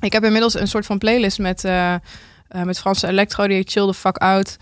[0.00, 1.94] ik heb inmiddels een soort van playlist met, eh,
[2.64, 3.46] met Franse electro.
[3.46, 4.56] Die heet Chill the Fuck Out.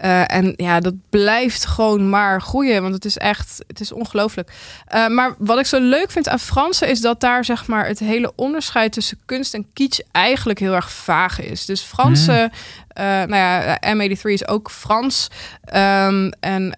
[0.00, 2.82] Eh, en ja, dat blijft gewoon maar groeien.
[2.82, 4.50] Want het is echt, het is ongelooflijk.
[4.86, 7.98] Eh, maar wat ik zo leuk vind aan Fransen is dat daar zeg maar het
[7.98, 11.64] hele onderscheid tussen kunst en kitsch eigenlijk heel erg vaag is.
[11.64, 12.50] Dus Franse,
[12.88, 15.28] eh, nou ja, M83 is ook Frans.
[15.64, 16.68] Ehm, en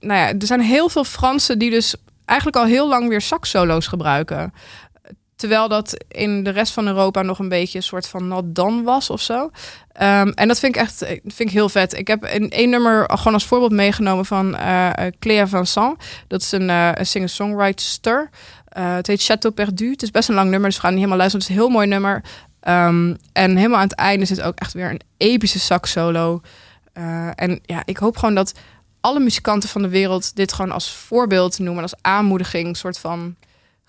[0.00, 1.94] nou ja, er zijn heel veel Fransen die dus
[2.24, 4.52] eigenlijk al heel lang weer sax-solo's gebruiken.
[5.44, 8.82] Terwijl dat in de rest van Europa nog een beetje een soort van not done
[8.82, 9.50] was of zo.
[9.92, 11.98] Ehm, en dat vind ik echt vind ik heel vet.
[11.98, 15.96] Ik heb een, één nummer gewoon als voorbeeld meegenomen van eh eh, Clea Vincent.
[16.28, 18.30] Dat is een, eh, een singer-songwriter.
[18.68, 19.90] Eh, het heet Chateau Perdu.
[19.90, 21.46] Het is best een lang nummer, dus we gaan niet helemaal luisteren.
[21.46, 22.22] Het is een heel mooi nummer.
[22.60, 26.40] Ehm, en helemaal aan het einde zit ook echt weer een epische sax solo.
[26.92, 28.52] Eh, en ja, ik hoop gewoon dat
[29.00, 33.36] alle muzikanten van de wereld dit gewoon als voorbeeld noemen, als aanmoediging, soort van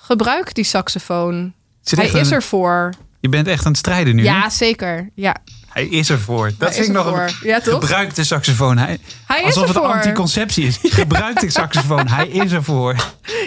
[0.06, 1.54] gebruik die saxofoon.
[1.82, 2.90] Zit Hij is een- er voor.
[3.20, 4.28] Je bent echt aan het strijden nu.
[4.28, 4.34] hè?
[4.36, 5.10] Ja, zeker.
[5.16, 5.36] Ja,
[5.70, 6.46] Hij is ervoor.
[6.46, 7.22] Dat Hij vind is ik nog ervoor.
[7.24, 7.80] een Ja, toch?
[7.80, 8.78] gebruikte saxofoon.
[8.78, 8.98] Hij,
[9.28, 9.94] hij is alsof het ervoor.
[9.94, 10.80] anticonceptie is.
[11.00, 12.08] Gebruikte saxofoon.
[12.08, 12.96] Hij is ervoor.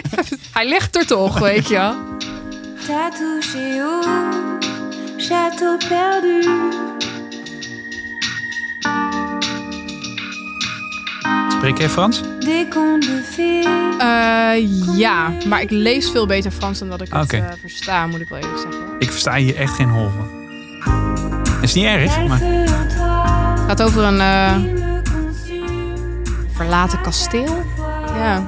[0.53, 2.17] Hij ligt er toch, weet je
[5.17, 6.47] château perdu.
[11.59, 12.21] Spreek jij Frans?
[13.97, 18.21] Eh, ja, maar ik lees veel beter Frans dan dat ik het eh, versta, moet
[18.21, 18.81] ik wel eerlijk zeggen.
[18.99, 20.29] Ik versta hier echt geen hol van.
[21.61, 22.39] Is niet erg, maar...
[22.41, 24.55] Het gaat over een eh,
[26.51, 27.63] verlaten kasteel.
[28.15, 28.47] Ja,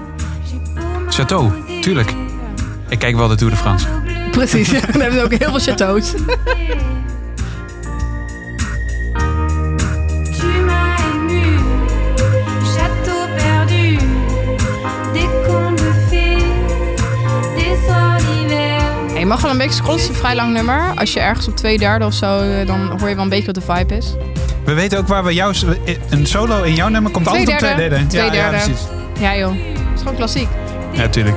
[1.10, 2.14] Château, tuurlijk.
[2.90, 3.88] Ik kijk wel de Tour de France.
[4.32, 4.70] precies.
[4.70, 6.14] Dan hebben ze ook heel veel chateaus.
[19.32, 20.94] Mag wel een beetje scrollen, het is een vrij lang nummer.
[20.96, 23.46] Als je ergens op twee derde of zo, eh, dan hoor je wel een beetje
[23.46, 24.14] wat de vibe is.
[24.66, 25.56] We weten ook waar we jou...
[26.10, 27.96] Een solo in jouw nummer komt Twee altijd op twee derde.
[27.96, 28.08] derde.
[28.08, 28.66] Twee ja, ja, derde.
[28.66, 28.86] precies.
[29.20, 30.48] Ja joh, het is gewoon klassiek.
[30.92, 31.36] Ja, tuurlijk.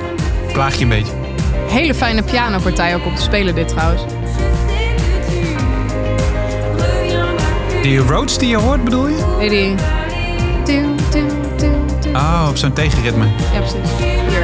[0.53, 1.13] Plaag je een beetje.
[1.69, 4.03] Hele fijne pianopartij ook om te spelen dit trouwens.
[7.83, 9.35] Die Rhodes die je hoort, bedoel je?
[9.39, 9.75] Nee, die...
[12.15, 13.27] Oh, op zo'n tegenritme.
[13.53, 13.91] Ja, precies.
[13.99, 14.44] Hier.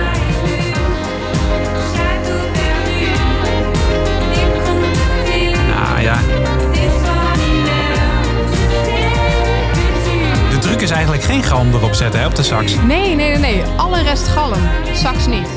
[10.82, 12.74] Is eigenlijk geen galm erop zetten op de sax.
[12.74, 13.62] Nee, nee, nee, nee.
[13.76, 14.58] Alle rest galm.
[14.94, 15.48] Sax niet.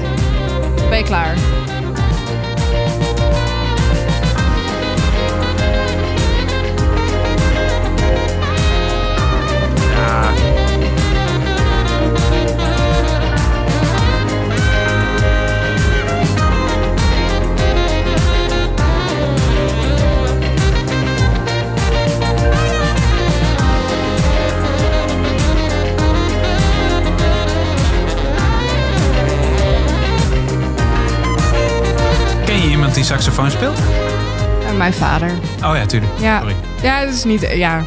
[0.90, 1.36] Ben je klaar?
[32.96, 33.80] Iemand die saxofoon speelt?
[34.68, 35.32] En mijn vader.
[35.64, 36.12] Oh ja, tuurlijk.
[36.20, 36.40] Ja.
[36.40, 36.56] Sorry.
[36.82, 37.42] Ja, dat is niet...
[37.54, 37.84] Ja.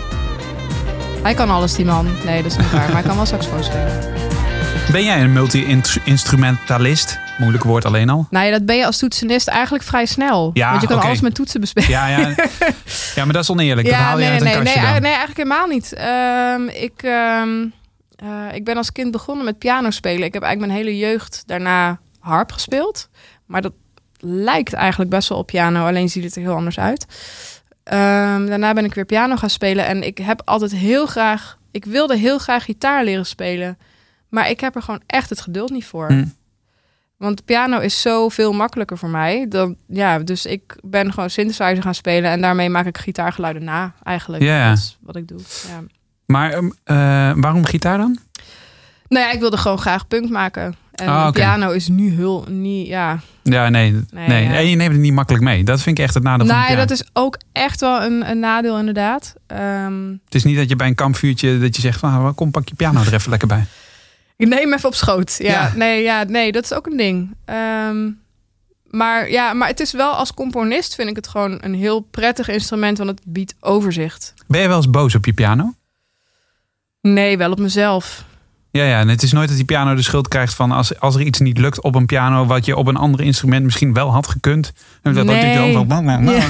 [1.22, 2.08] Hij kan alles, die man.
[2.24, 2.82] Nee, dat is niet waar.
[2.82, 4.14] Maar hij kan wel saxofoon spelen.
[4.92, 7.18] Ben jij een multi-instrumentalist?
[7.38, 8.26] Moeilijk woord alleen al.
[8.30, 10.50] Nou ja, dat ben je als toetsenist eigenlijk vrij snel.
[10.54, 11.88] Ja, Want je kan alles met toetsen bespelen.
[11.88, 12.18] Ja, ja.
[13.14, 13.88] ja maar dat is oneerlijk.
[13.88, 15.92] dat haal je nee, uit nee, een nee, kastje nee, nee, eigenlijk helemaal niet.
[15.92, 17.66] Ehm, ik, ehm,
[18.16, 20.26] eh, ik ben als kind begonnen met piano spelen.
[20.26, 23.08] Ik heb eigenlijk mijn hele jeugd daarna harp gespeeld.
[23.46, 23.72] Maar dat
[24.20, 27.06] lijkt eigenlijk best wel op piano, alleen ziet het er heel anders uit.
[27.82, 31.58] Ehm, daarna ben ik weer piano gaan spelen en ik heb altijd heel graag...
[31.70, 33.78] Ik wilde heel graag gitaar leren spelen.
[34.28, 36.08] Maar ik heb er gewoon echt het geduld niet voor.
[36.08, 36.24] Hm.
[37.16, 39.46] Want piano is zoveel makkelijker voor mij.
[39.48, 42.30] Dan, ja, dus ik ben gewoon synthesizer gaan spelen.
[42.30, 44.42] En daarmee maak ik gitaargeluiden na, eigenlijk.
[44.42, 44.68] Ja.
[44.68, 45.38] Dat is wat ik doe.
[45.68, 45.82] Ja.
[46.26, 48.18] Maar ehm, eh, waarom gitaar dan?
[49.08, 50.74] Nou ja, ik wilde gewoon graag punk maken.
[50.94, 52.44] En Ah, piano is nu heel...
[52.48, 53.20] Niet, ja.
[53.52, 53.92] Ja, nee.
[53.92, 54.54] nee, Nee, ja.
[54.54, 55.64] En je neemt het niet makkelijk mee.
[55.64, 56.88] Dat vind ik echt het nadeel van Nou, de ja, piano.
[56.88, 59.34] dat is ook echt wel een, een nadeel, inderdaad.
[59.46, 62.50] Ehm, Het is niet dat je bij een kampvuurtje dat je zegt van ah, kom
[62.50, 63.64] pak je piano er even lekker bij.
[64.36, 65.34] ik neem even op schoot.
[65.38, 65.72] Ja, Ja.
[65.74, 67.34] Nee, ja, nee, dat is ook een ding.
[67.44, 68.10] Ehm,
[68.90, 72.48] maar ja, maar het is wel als componist vind ik het gewoon een heel prettig
[72.48, 74.34] instrument, want het biedt overzicht.
[74.46, 75.74] Ben je wel eens boos op je piano?
[77.00, 78.24] Nee, wel op mezelf.
[78.76, 79.00] Ja, ja.
[79.00, 81.40] En het is nooit dat die piano de schuld krijgt van als, als er iets
[81.40, 84.72] niet lukt op een piano wat je op een ander instrument misschien wel had gekund.
[85.02, 85.36] Dan dat Nee.
[85.36, 86.04] je dan.
[86.24, 86.46] Ja.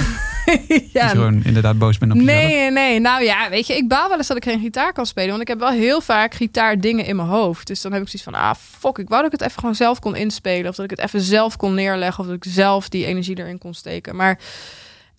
[0.46, 0.56] Dat
[0.92, 2.38] ja, je gewoon inderdaad boos bent op jezelf.
[2.38, 3.00] Nee, nee, nee.
[3.00, 5.30] Nou ja, weet je, ik baal wel eens dat ik geen gitaar kan spelen.
[5.30, 7.66] Want ik heb wel heel vaak gitaardingen in mijn hoofd.
[7.66, 9.74] Dus dan heb ik zoiets van, ah, fuck, ik wou dat ik het even gewoon
[9.74, 10.70] zelf kon inspelen.
[10.70, 12.20] Of dat ik het even zelf kon neerleggen.
[12.20, 14.16] Of dat ik zelf die energie erin kon steken.
[14.16, 14.38] Maar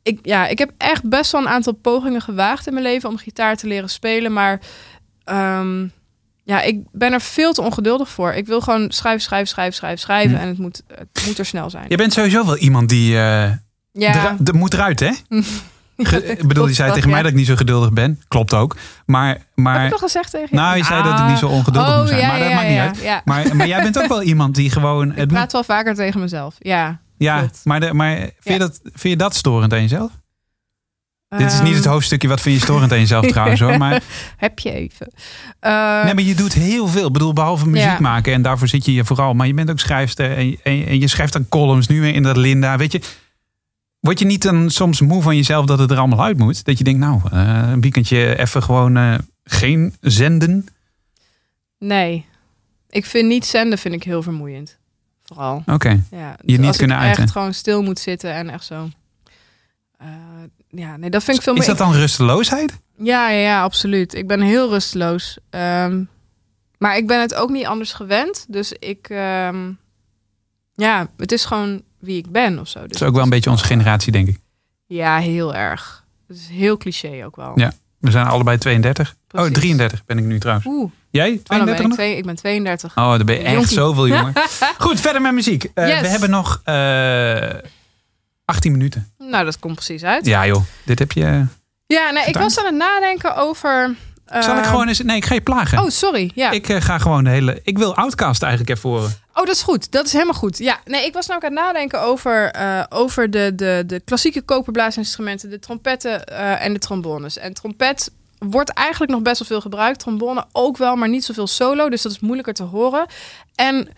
[0.03, 3.17] ik, ja, ik heb echt best wel een aantal pogingen gewaagd in mijn leven om
[3.17, 4.33] gitaar te leren spelen.
[4.33, 4.59] Maar
[5.23, 5.87] ehm,
[6.47, 8.33] ja, ik ben er veel te ongeduldig voor.
[8.33, 10.35] Ik wil gewoon schrijven, schrijven, schrijven, schrijven, schrijven.
[10.35, 10.41] Hm.
[10.41, 11.85] En het moet, het moet er snel zijn.
[11.87, 13.17] Je bent sowieso wel iemand die...
[13.17, 13.51] eh
[13.91, 15.11] Ja, de, moet eruit, hè?
[15.97, 18.21] Ge- ik bedoel, je zei tegen mij dat ik niet zo geduldig ben.
[18.27, 18.75] Klopt ook.
[19.05, 20.55] Maar, Heb maar ik toch gezegd tegen je?
[20.55, 22.19] nou, je zei dat ik niet zo ongeduldig oh, moet zijn.
[22.19, 23.25] Ja, maar dat ja, maakt niet uit.
[23.25, 25.11] Maar, maar jij bent ook wel iemand die gewoon...
[25.11, 26.55] Ik Het praat moet, wel vaker tegen mezelf.
[26.59, 26.99] Ja.
[27.17, 27.61] ja, klopt.
[27.63, 30.11] maar, de, maar vind, je dat, vind je dat storend aan jezelf?
[31.29, 33.77] Dit is niet het Ehm, hoofdstukje wat vind je storend aan jezelf trouwens hoor.
[33.77, 34.03] Maar,
[34.37, 35.11] Heb je even.
[35.59, 37.07] Eh, nee, maar je doet heel veel.
[37.07, 37.99] Ik bedoel, behalve muziek Ja.
[37.99, 38.33] maken.
[38.33, 39.33] En daarvoor zit je hier vooral.
[39.33, 40.37] Maar je bent ook schrijfster.
[40.37, 41.87] En, en, en je schrijft dan columns.
[41.87, 42.77] Nu weer in dat Linda.
[42.77, 43.01] Weet je...
[43.99, 46.63] Word je niet dan soms moe van jezelf dat het er allemaal uit moet?
[46.65, 49.13] Dat je denkt, nou, eh, een weekendje even gewoon eh,
[49.43, 50.65] geen zenden.
[51.79, 52.25] Nee.
[52.89, 54.77] Ik vind niet zenden vind ik heel vermoeiend.
[55.23, 55.63] Vooral.
[55.65, 56.03] Oké.
[56.11, 57.23] Ja, Je niet kunnen uiten.
[57.23, 58.89] echt gewoon stil moet zitten en echt zo.
[59.97, 60.07] Eh,
[60.77, 61.67] ja, nee, dat vind ik veel Is meer.
[61.67, 62.77] dat dan rusteloosheid?
[62.97, 64.13] Ja, ja, ja, absoluut.
[64.13, 65.37] Ik ben heel rusteloos.
[65.49, 66.03] Ehm,
[66.77, 68.45] maar ik ben het ook niet anders gewend.
[68.49, 69.71] Dus ik, ehm,
[70.75, 72.79] ja, het is gewoon wie ik ben of zo.
[72.79, 74.39] Dus Dat is ook wel een beetje onze generatie, denk ik.
[74.85, 76.05] Ja, heel erg.
[76.27, 77.51] Het is heel cliché ook wel.
[77.55, 77.71] Ja.
[77.99, 79.09] We zijn allebei 32.
[79.09, 79.53] Oh, Precies.
[79.53, 80.67] 33 ben ik nu trouwens.
[80.67, 81.29] Oeh, Jij?
[81.31, 82.97] oh, dan ben 32 ik, ik ben 32.
[82.97, 83.73] Oh, dan ben je echt Jonkie.
[83.73, 84.33] zoveel jonger.
[84.77, 85.63] Goed, verder met muziek.
[85.73, 86.01] Eh, Yes.
[86.01, 87.49] We hebben nog eh
[88.47, 89.11] 18 minuten.
[89.17, 90.25] Nou, dat komt precies uit.
[90.25, 91.45] Ja joh, dit heb je...
[91.87, 93.95] Ja, nee, ik was aan het nadenken over.
[94.25, 95.01] Zal ik eh, gewoon eens...
[95.01, 95.79] Nee, ik ga je plagen.
[95.83, 96.31] Oh, sorry.
[96.35, 96.51] Ja.
[96.51, 97.59] Ik eh, ga gewoon de hele...
[97.63, 99.09] Ik wil Outcast eigenlijk even horen.
[99.33, 99.91] Oh, dat is goed.
[99.91, 100.57] Dat is helemaal goed.
[100.57, 103.99] Ja, nee, ik was nou ook aan het nadenken over, eh, over de, de, de
[103.99, 107.37] klassieke koperblaasinstrumenten, de trompetten eh, en de trombones.
[107.37, 109.99] En trompet wordt eigenlijk nog best wel veel gebruikt.
[109.99, 111.89] Trombone ook wel, maar niet zoveel solo.
[111.89, 113.05] Dus dat is moeilijker te horen.
[113.55, 113.89] En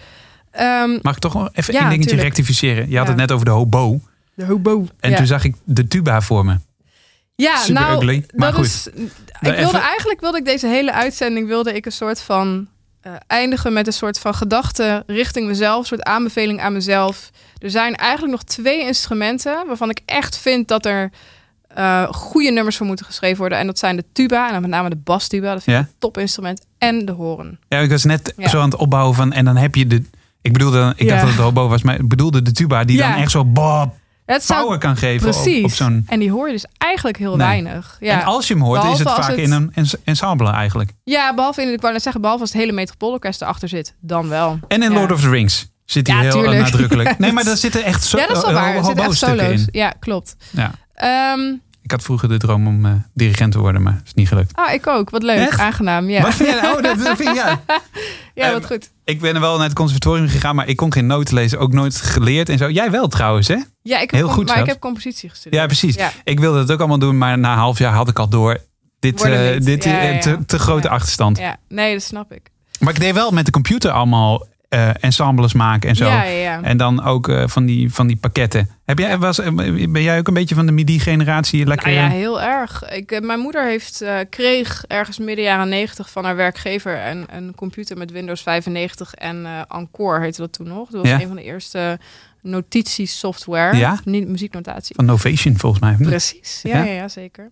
[0.51, 2.35] ehm, Mag ik toch nog even Ja, één dingetje tuurlijk.
[2.35, 2.89] rectificeren?
[2.89, 3.11] Je had Ja.
[3.11, 3.99] het net over de hobo.
[4.39, 4.87] De hobo.
[4.99, 5.17] En ja.
[5.17, 6.57] toen zag ik de tuba voor me.
[7.35, 8.65] ja, super nou, ugly, maar dat goed.
[8.65, 8.87] is.
[8.87, 12.67] Ik wilde even- eigenlijk wilde ik deze hele uitzending wilde ik een soort van
[13.01, 17.29] eh, eindigen met een soort van gedachte richting mezelf, een soort aanbeveling aan mezelf.
[17.57, 21.11] Er zijn eigenlijk nog twee instrumenten waarvan ik echt vind dat er
[21.67, 23.57] eh, goede nummers voor moeten geschreven worden.
[23.57, 25.53] En dat zijn de tuba, en dan met name de bastuba.
[25.53, 25.89] Dat vind ik Ja?
[25.89, 26.65] een topinstrument.
[26.77, 27.59] En de hoorn.
[27.67, 28.47] Ja, ik was net Ja.
[28.49, 29.33] zo aan het opbouwen van...
[29.33, 30.03] En dan heb je de...
[30.41, 31.07] Ik bedoelde, ik Ja.
[31.09, 33.11] dacht dat het de hobo was, maar ik bedoelde de tuba die Ja.
[33.11, 33.93] dan echt zo bob,
[34.33, 35.63] Het zou- power kan geven op, precies.
[35.63, 36.03] op zo'n...
[36.07, 37.47] En die hoor je dus eigenlijk heel Nee.
[37.47, 37.97] weinig.
[37.99, 38.19] Ja.
[38.19, 40.91] En als je hem hoort, is het vaak het- in een ens- ensemble eigenlijk.
[41.03, 44.27] ja, behalve in, ik wou net zeggen, behalve als het hele metropoolorkest erachter zit, dan
[44.29, 44.59] wel.
[44.67, 44.97] En in Ja.
[44.97, 46.61] Lord of the Rings zit hij Ja, heel tuurlijk.
[46.61, 47.17] nadrukkelijk.
[47.19, 48.75] Nee, maar daar zitten echt zo, ja, dat is wel eh, waar.
[48.75, 49.39] Er zitten echt solo's.
[49.61, 49.67] in.
[49.71, 50.35] Ja, klopt.
[50.51, 50.71] Ja.
[50.93, 54.51] Ehm, Ik had vroeger de droom om eh, dirigent te worden, maar is niet gelukt.
[54.55, 55.09] ah, ik ook.
[55.09, 55.37] Wat leuk.
[55.37, 55.59] Echt?
[55.59, 56.09] Aangenaam.
[56.09, 56.69] Ja, Wat vind jij?
[56.71, 57.55] Oh, dat vind jij.
[58.33, 58.89] ja wat Ehm, goed.
[59.09, 61.59] Ik ben wel naar het conservatorium gegaan, maar ik kon geen noten lezen.
[61.59, 62.69] Ook nooit geleerd en zo.
[62.69, 63.57] Jij wel trouwens, hè?
[63.81, 65.61] Ja, ik heb heel goed Maar ik heb compositie gestudeerd.
[65.61, 65.95] Ja, precies.
[65.95, 66.11] Ja.
[66.23, 68.57] Ik wilde het ook allemaal doen, maar na een half jaar had ik al door.
[68.99, 69.65] Dit, niet.
[69.65, 70.19] dit Ja, eh, ja.
[70.19, 71.37] Te, te grote achterstand.
[71.37, 72.41] ja, nee, dat snap ik.
[72.79, 76.05] Maar ik deed wel met de computer allemaal eh, ensembles maken en zo.
[76.05, 76.61] Ja, ja, ja.
[76.61, 78.69] En dan ook eh, van, die, van die pakketten.
[78.85, 79.53] Heb jij, was, eh,
[79.89, 81.65] ben jij ook een beetje van de MIDI-generatie?
[81.65, 82.89] Lekker, Nou ja, heel erg.
[82.89, 87.97] Ik, mijn moeder heeft, kreeg ergens midden jaren 90 van haar werkgever een, een computer
[87.97, 90.89] met Windows 95 en Encore heette dat toen nog.
[90.89, 91.99] Dat was een van de eerste
[92.41, 93.77] notitiesoftware.
[93.77, 93.99] Ja?
[94.03, 94.95] Niet muzieknotatie.
[94.95, 95.95] van Novation volgens mij.
[95.99, 96.83] Precies, ja?
[96.83, 97.51] ja, zeker.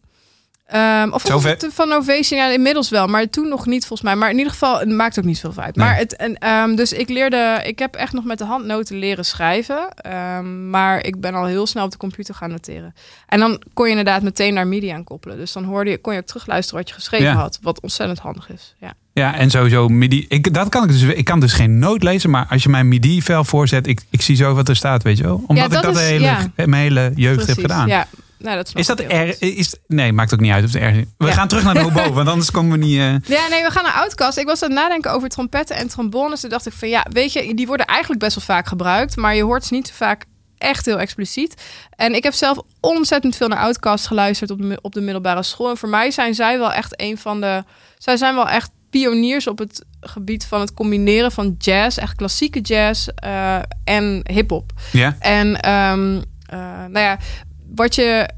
[0.67, 4.15] Ehm, of het van Novation, ja, inmiddels wel, maar toen nog niet volgens mij.
[4.17, 5.75] Maar in ieder geval, het maakt ook niet zoveel uit.
[5.75, 5.85] Nee.
[5.85, 9.25] Maar het, en, ehm, dus ik leerde, ik heb echt nog met de handnoten leren
[9.25, 9.89] schrijven.
[9.95, 12.93] ehm, maar ik ben al heel snel op de computer gaan noteren.
[13.27, 15.37] En dan kon je inderdaad meteen naar MIDI aan koppelen.
[15.37, 17.33] Dus dan hoorde je, kon je ook terugluisteren wat je geschreven Ja.
[17.35, 17.59] had.
[17.61, 18.75] Wat ontzettend handig is.
[18.79, 18.93] Ja.
[19.13, 20.25] Ja, en sowieso MIDI.
[20.27, 21.01] Ik, dat kan ik dus.
[21.01, 24.35] Ik kan dus geen noot lezen, maar als je mijn MIDI-vel voorzet, ik, ik zie
[24.35, 25.43] zo wat er staat, weet je wel.
[25.47, 26.47] Omdat Ja, ik dat is- hele, ja.
[26.55, 27.87] mijn hele jeugd heb gedaan.
[27.87, 28.07] Ja,
[28.39, 29.29] nou, dat Is dat erg?
[29.31, 29.41] goed.
[29.41, 31.03] Is, nee, maakt ook niet uit of het erg is.
[31.17, 31.31] We Ja.
[31.31, 32.97] gaan terug naar de hobo, want anders komen we niet.
[32.97, 34.37] eh, Ja, nee, we gaan naar Outcast.
[34.37, 36.39] Ik was aan het nadenken over trompetten en trombones.
[36.41, 39.35] Toen dacht ik van ja, weet je, die worden eigenlijk best wel vaak gebruikt, maar
[39.35, 40.25] je hoort ze niet zo vaak
[40.57, 41.61] echt heel expliciet.
[41.95, 45.69] En ik heb zelf ontzettend veel naar Outcast geluisterd op de, op de middelbare school.
[45.69, 47.63] En voor mij zijn zij wel echt een van de.
[47.97, 52.59] Zij zijn wel echt pioniers op het gebied van het combineren van jazz, echt klassieke
[52.61, 54.71] jazz eh, en hip-hop.
[54.91, 55.15] ja.
[55.19, 56.57] En ehm, eh,
[56.89, 57.17] nou ja,
[57.75, 58.29] wat je.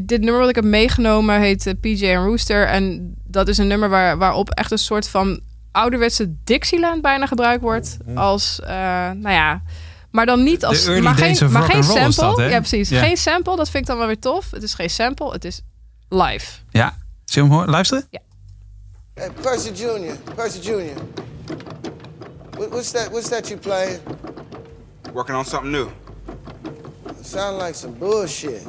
[0.00, 2.66] Dit nummer wat ik heb meegenomen heet eh, PJ en Rooster.
[2.66, 5.40] En dat is een nummer waar, waarop echt een soort van
[5.72, 7.96] ouderwetse Dixieland bijna gebruikt wordt.
[8.14, 8.68] Als, eh,
[9.10, 9.62] nou ja.
[10.10, 10.86] Maar dan niet als.
[10.86, 12.24] early maar days geen, of maar geen and roll is sample.
[12.24, 12.52] dat, hè?
[12.52, 12.88] ja, precies.
[12.88, 13.02] Ja.
[13.02, 14.50] Geen sample, dat vind ik dan wel weer tof.
[14.50, 15.62] Het is geen sample, het is
[16.08, 16.46] live.
[16.70, 17.02] ja.
[17.24, 17.70] Zullen we hem horen?
[17.70, 18.08] luisteren?
[19.14, 21.00] Hey, Percy Jr., Percy Jr.
[22.50, 23.08] What, what's that?
[23.10, 23.98] What's that you playing?
[25.12, 25.88] Working on something new.
[27.24, 28.62] Sound like some bullshit.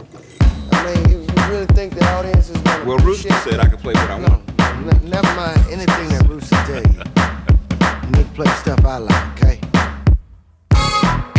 [0.72, 3.68] I mean, you, you really think the audience is gonna Well, Rooster appreciate said I
[3.70, 5.04] could play what I No, want.
[5.04, 8.12] ne- never mind anything that Rooster tell you.
[8.12, 9.60] Nick play stuff I like, okay?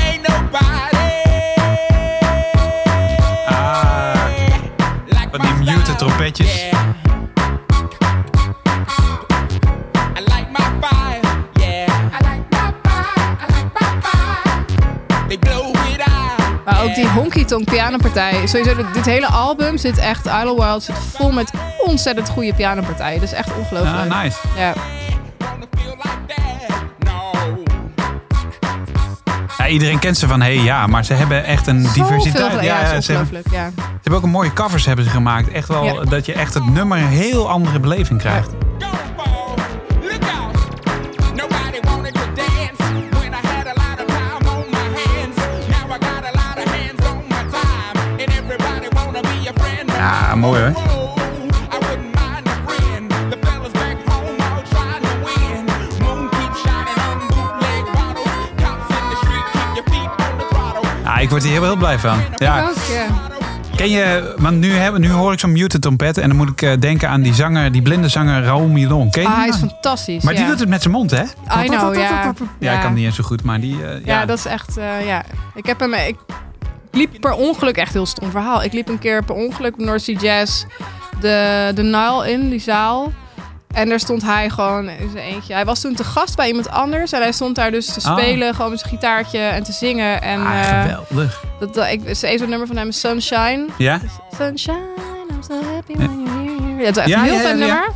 [0.04, 0.96] Ain't nobody
[3.48, 4.62] Ah,
[5.12, 5.96] like van die muted style.
[6.10, 6.55] trompetjes.
[17.64, 18.46] Pianopartij.
[18.46, 23.20] Sowieso, dit, dit hele album zit echt, Idle Wild zit vol met ontzettend goede pianopartijen.
[23.20, 24.12] Dat is echt ongelooflijk.
[24.12, 24.38] Ah, nice.
[24.56, 24.72] Ja.
[29.58, 32.52] Ja, iedereen kent ze van, hé hey, ja, maar ze hebben echt een diversiteit.
[32.52, 33.42] Ja, ja, ze, hebben.
[33.50, 33.70] Ja.
[33.76, 35.48] ze hebben ook een mooie covers hebben ze gemaakt.
[35.48, 36.04] Echt wel, Ja.
[36.04, 38.50] dat je echt het nummer een heel andere beleving krijgt.
[50.52, 50.74] Throttle.
[61.04, 62.18] Ja, ik word hier heel, heel blij van.
[62.36, 62.70] Ja.
[63.76, 66.62] Ken je, want nu, hebben, nu hoor ik zo'n muted trompet en dan moet ik
[66.62, 69.10] eh, denken aan die zanger, die blinde zanger Raoul Milon.
[69.10, 70.22] Ken je Ah, hij is fantastisch.
[70.22, 71.22] Maar die doet het met zijn mond, hè?
[71.22, 72.32] I know, ja.
[72.58, 73.84] Ja, ik kan niet eens zo goed, maar die...
[73.84, 74.26] eh, Ja, ja.
[74.26, 75.24] dat is echt, eh, ja.
[75.54, 76.16] Ik heb hem, ik
[76.96, 78.62] liep per ongeluk, echt heel stom verhaal.
[78.62, 80.64] Ik liep een keer per ongeluk North Sea Jazz
[81.20, 83.12] de, de Nile in, die zaal.
[83.74, 85.52] En daar stond hij gewoon in zijn eentje.
[85.54, 87.12] Hij was toen te gast bij iemand anders.
[87.12, 88.18] En hij stond daar dus te Oh.
[88.18, 90.22] spelen, gewoon met zijn gitaartje en te zingen.
[90.22, 91.44] En Ah, eh, geweldig.
[91.60, 93.66] dat, dat, ik, is zo'n nummer van hem, Sunshine.
[93.78, 94.00] Ja?
[94.36, 94.86] Sunshine,
[95.30, 96.76] I'm so happy when you're here.
[96.78, 97.72] Ja, het is echt Ja, een heel ja, fijn ja, ja.
[97.74, 97.92] nummer.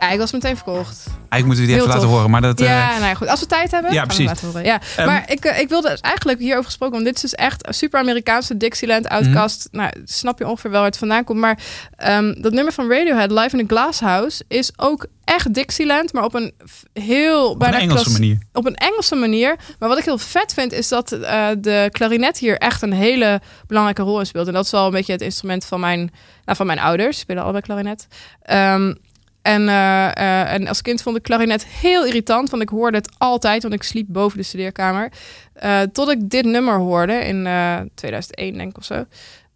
[0.00, 1.06] Ja, ik was meteen verkocht.
[1.32, 2.60] Eigenlijk moeten we die Heel even laten horen, maar dat...
[2.60, 3.28] eh, Ja, nou ja, goed.
[3.28, 4.26] Als we tijd hebben, Ja, precies.
[4.26, 4.64] laten horen.
[4.64, 4.80] Ja.
[4.96, 7.66] Ehm, maar ik, eh, ik wilde dus eigenlijk hierover gesproken, want dit is dus echt
[7.68, 9.68] super Amerikaanse Dixieland Outcast.
[9.70, 9.82] Mhm.
[9.82, 11.38] Nou, snap je ongeveer wel waar het vandaan komt.
[11.38, 11.58] Maar
[11.96, 16.24] ehm, dat nummer van Radiohead, Live in a Glass House, is ook echt Dixieland, maar
[16.24, 16.52] op een
[16.92, 18.38] heel op bijna een Engelse klas- manier.
[18.52, 19.56] op een Engelse manier.
[19.78, 23.40] Maar wat ik heel vet vind, is dat eh, de klarinet hier echt een hele
[23.66, 24.46] belangrijke rol in speelt.
[24.46, 25.98] En dat is wel een beetje het instrument van mijn,
[26.44, 27.16] nou, van mijn ouders.
[27.16, 28.06] Ze spelen allebei klarinet.
[28.42, 28.94] Ehm,
[29.42, 33.12] en, eh, eh, en als kind vond ik klarinet heel irritant, want ik hoorde het
[33.18, 35.12] altijd, want ik sliep boven de studeerkamer.
[35.52, 39.04] Eh, tot ik dit nummer hoorde in eh 2001, denk ik of zo.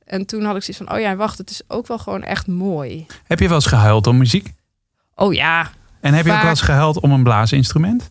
[0.04, 2.46] En toen had ik zoiets van, oh ja, wacht, het is ook wel gewoon echt
[2.46, 3.06] mooi.
[3.26, 4.52] Heb je wel eens gehuild om muziek?
[5.14, 5.70] Oh ja,
[6.00, 8.10] En heb je ook wel eens gehuild om een blaasinstrument?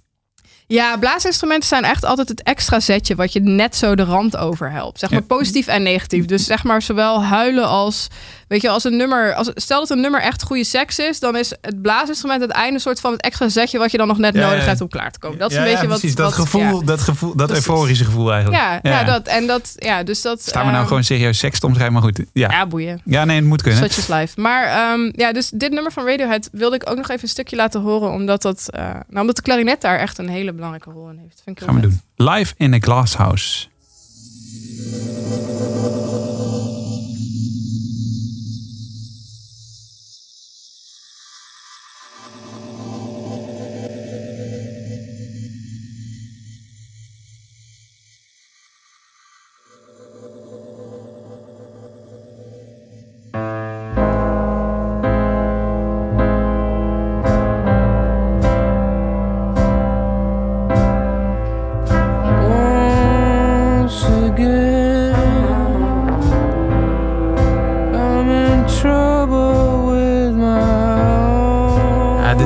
[0.68, 4.72] Ja, blaasinstrumenten zijn echt altijd het extra zetje wat je net zo de rand over
[4.72, 5.00] helpt.
[5.00, 5.26] Zeg maar Ja.
[5.26, 6.26] positief en negatief.
[6.26, 8.08] Dus zeg maar zowel huilen als,
[8.48, 11.36] weet je, als een nummer, als, stel dat een nummer echt goede seks is, dan
[11.38, 14.34] is het blaasinstrument het einde soort van het extra zetje wat je dan nog net
[14.36, 15.40] Ja, nodig hebt om klaar te komen.
[15.40, 16.16] Dat is een beetje wat, precies.
[16.16, 17.68] Dat wat- gevoel, dat, gevoel, dat Precies.
[17.68, 18.62] euforische gevoel eigenlijk.
[18.62, 19.04] Ja, ja.
[19.04, 20.42] dat en dat, ja, dus dat.
[20.42, 22.20] Staan we nou ehm, gewoon serieus seks te omschrijven, maar goed.
[22.34, 22.52] Ja.
[22.52, 23.02] Ja, boeien.
[23.06, 23.82] ja, nee, het moet kunnen.
[23.92, 24.42] Such is life.
[24.42, 27.56] Maar ehm, ja, dus dit nummer van Radiohead wilde ik ook nog even een stukje
[27.56, 28.12] laten horen.
[28.12, 31.42] Omdat, dat, eh, nou, omdat de klarinet daar echt een hele belangrijke rol in heeft.
[31.44, 31.90] Vind ik Gaan we vet.
[32.16, 32.28] doen.
[32.36, 33.68] Live in a Glass House.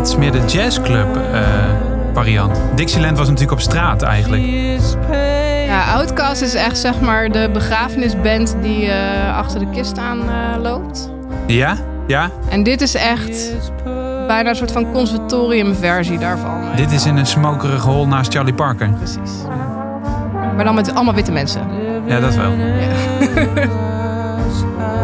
[0.09, 1.41] Is meer de jazzclub eh,
[2.13, 2.61] variant.
[2.75, 4.43] Dixieland was natuurlijk op straat eigenlijk.
[5.65, 10.61] Ja, Outcast is echt zeg maar de begrafenisband die eh, achter de kist aan eh,
[10.61, 11.09] loopt.
[11.47, 11.77] Ja?
[12.07, 12.29] Ja?
[12.49, 13.51] En dit is echt
[14.27, 16.61] bijna een soort van conservatoriumversie daarvan.
[16.75, 18.89] Dit is in een smokerig hol naast Charlie Parker.
[18.89, 19.31] Precies.
[20.55, 21.61] Maar dan met allemaal witte mensen.
[22.05, 22.51] Ja, dat wel.
[22.51, 22.59] Once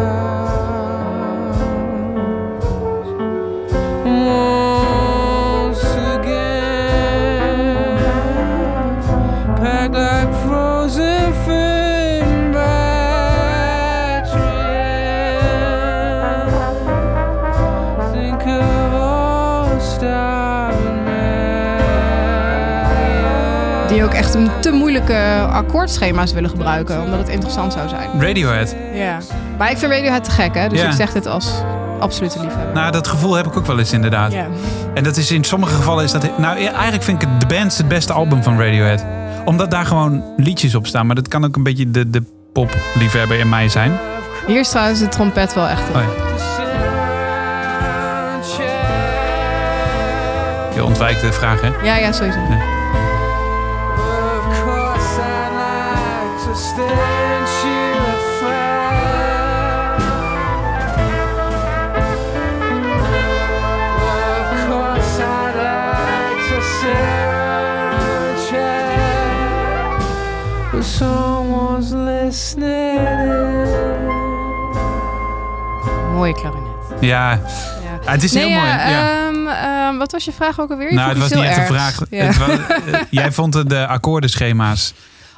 [24.60, 27.02] te moeilijke akkoordschema's willen gebruiken.
[27.02, 28.08] Omdat het interessant zou zijn.
[28.20, 28.74] Radiohead.
[28.94, 29.18] Ja.
[29.58, 30.68] Maar ik vind Radiohead te gek hè.
[30.68, 30.86] Dus Ja.
[30.86, 31.50] ik zeg dit als
[32.00, 32.74] absolute liefhebber.
[32.74, 34.32] Nou, dat gevoel heb ik ook wel eens inderdaad.
[34.32, 34.46] Ja.
[34.94, 36.38] En dat is in sommige gevallen is dat...
[36.38, 39.04] Nou, eigenlijk vind ik het The Band's het beste album van Radiohead.
[39.44, 41.06] Omdat daar gewoon liedjes op staan.
[41.06, 42.22] Maar dat kan ook een beetje de, de
[42.52, 43.92] popliefhebber in mij zijn.
[44.46, 45.94] Hier is trouwens de trompet wel echt op.
[45.96, 46.34] Oh ja.
[50.74, 51.70] Je ontwijkt de vraag, hè?
[51.82, 52.38] Ja, ja, sowieso.
[70.82, 72.98] Someone's listening.
[76.12, 76.70] Mooie klarinet.
[77.00, 77.40] Ja, Ja.
[78.04, 78.66] Ah, het is heel mooi.
[78.66, 79.26] ja, Ja.
[79.26, 80.88] ehm, ehm, wat was je vraag ook alweer?
[80.88, 81.98] Je Nou, het was niet echt een vraag.
[82.10, 82.24] Ja.
[82.24, 84.94] Het was- eh, jij vond de- de akkoordenschema's.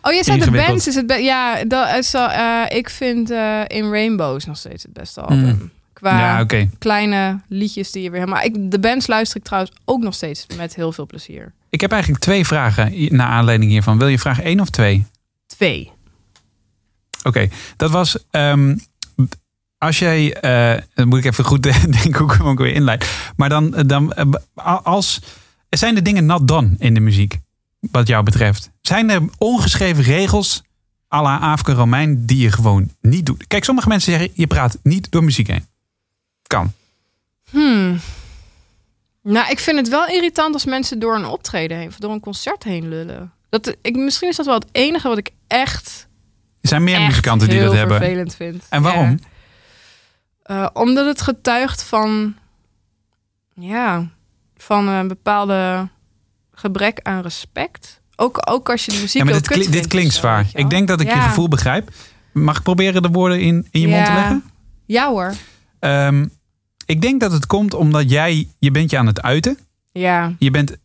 [0.09, 3.31] Oh, je zei de bands is het be- Ja, dat is al, eh, ik vind
[3.31, 5.39] eh, In Rainbows nog steeds het beste album.
[5.45, 5.71] Mm.
[5.93, 6.47] Qua Ja,
[6.79, 8.43] kleine liedjes die je weer helemaal...
[8.43, 11.53] Ik, de bands luister ik trouwens ook nog steeds met heel veel plezier.
[11.71, 13.99] Ik heb eigenlijk twee vragen naar aanleiding hiervan.
[13.99, 15.05] Wil je vraag één of twee?
[15.47, 15.91] Twee.
[17.23, 18.19] Oké, dat was.
[18.31, 18.77] ehm,
[19.79, 20.35] als jij.
[20.35, 21.63] eh, dan moet ik even goed
[22.03, 23.31] denken hoe ik hem ook weer inleid.
[23.37, 23.71] Maar dan.
[23.87, 25.21] dan eh, als.
[25.69, 27.39] Zijn de dingen nat dan in de muziek?
[27.81, 28.70] Wat jou betreft?
[28.81, 30.62] Zijn er ongeschreven regels.
[31.14, 32.26] à la Aafke Romein.
[32.26, 33.47] die je gewoon niet doet?
[33.47, 34.31] Kijk, sommige mensen zeggen.
[34.35, 35.66] je praat niet door muziek heen.
[36.47, 36.72] Kan.
[37.51, 37.99] Hmm.
[39.22, 41.89] Nou, ik vind het wel irritant als mensen door een optreden heen...
[41.89, 43.33] of door een concert heen lullen.
[43.49, 46.09] Dat, ik, misschien is dat wel het enige wat ik echt,
[46.61, 47.97] Er zijn meer muzikanten die dat hebben.
[47.97, 48.64] vervelend vind.
[48.68, 49.18] En waarom?
[50.43, 50.64] Ja.
[50.64, 52.35] Eh, omdat het getuigt van...
[53.55, 54.09] Ja,
[54.57, 55.89] van een bepaalde
[56.59, 58.01] gebrek aan respect.
[58.17, 60.47] Ook, ook als je de muziek Ja, maar dit, kut kli- dit klinkt zo, zwaar.
[60.53, 61.91] Ik denk dat ik je gevoel begrijp.
[62.33, 64.45] Mag ik proberen de woorden in, in je mond te leggen?
[64.87, 65.35] Ja hoor.
[65.79, 66.27] Ehm,
[66.87, 69.59] ik denk dat het komt omdat jij, je bent je aan het uiten.
[69.93, 70.33] Ja.
[70.39, 70.77] Je bent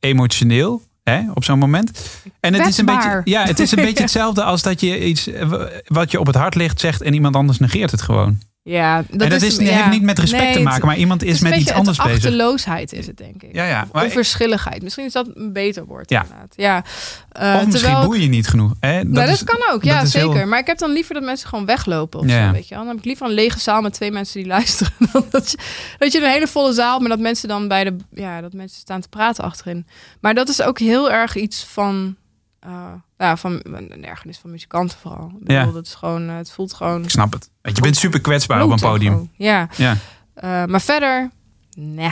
[0.00, 2.20] emotioneel hè, op zo'n moment.
[2.40, 5.26] En het is, een beetje, ja, het is een beetje hetzelfde als dat je iets
[5.26, 5.50] eh,
[5.86, 8.38] wat je op het hart ligt zegt en iemand anders negeert het gewoon.
[8.68, 9.64] Ja, dat, en dat is, ja.
[9.64, 12.14] heeft niet met respect Nee, te maken, maar iemand is met iets anders bezig.
[12.14, 13.54] Achterloosheid is het, denk ik.
[13.54, 13.88] Ja, ja.
[13.92, 14.82] Maar, Onverschilligheid.
[14.82, 16.10] Misschien is dat een beter woord.
[16.10, 16.22] Ja.
[16.22, 16.52] Inderdaad.
[16.56, 16.76] Ja.
[16.76, 18.72] Uh, of misschien terwijl- boei je niet genoeg.
[18.80, 18.96] Hè?
[18.96, 20.48] Dat, nou, dat is- kan ook, ja, is heel- zeker.
[20.48, 22.46] Maar ik heb dan liever dat mensen gewoon weglopen of Ja.
[22.46, 22.78] zo, weet je wel.
[22.78, 24.92] Dan heb ik liever een lege zaal met twee mensen die luisteren.
[25.12, 25.58] Dan dat, je,
[25.98, 27.96] dat je een hele volle zaal, maar dat mensen dan bij de...
[28.10, 29.86] Ja, dat mensen staan te praten achterin.
[30.20, 32.16] Maar dat is ook heel erg iets van...
[32.60, 32.70] eh,
[33.18, 35.26] ja, van een ergernis van muzikanten vooral.
[35.26, 35.72] Ik bedoel, Ja.
[35.72, 36.28] dat is gewoon...
[36.28, 37.02] eh, het voelt gewoon...
[37.02, 37.50] Ik snap het.
[37.62, 39.12] Want je bent super kwetsbaar op een podium.
[39.12, 39.30] gewoon.
[39.36, 39.68] Ja.
[39.76, 39.96] Ja.
[40.34, 41.30] Eh, maar verder...
[41.78, 42.10] Nee.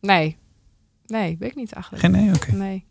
[0.00, 0.36] Nee.
[1.06, 2.04] Nee, weet ik niet eigenlijk.
[2.04, 2.52] Geen nee, oké.
[2.52, 2.88] Nee.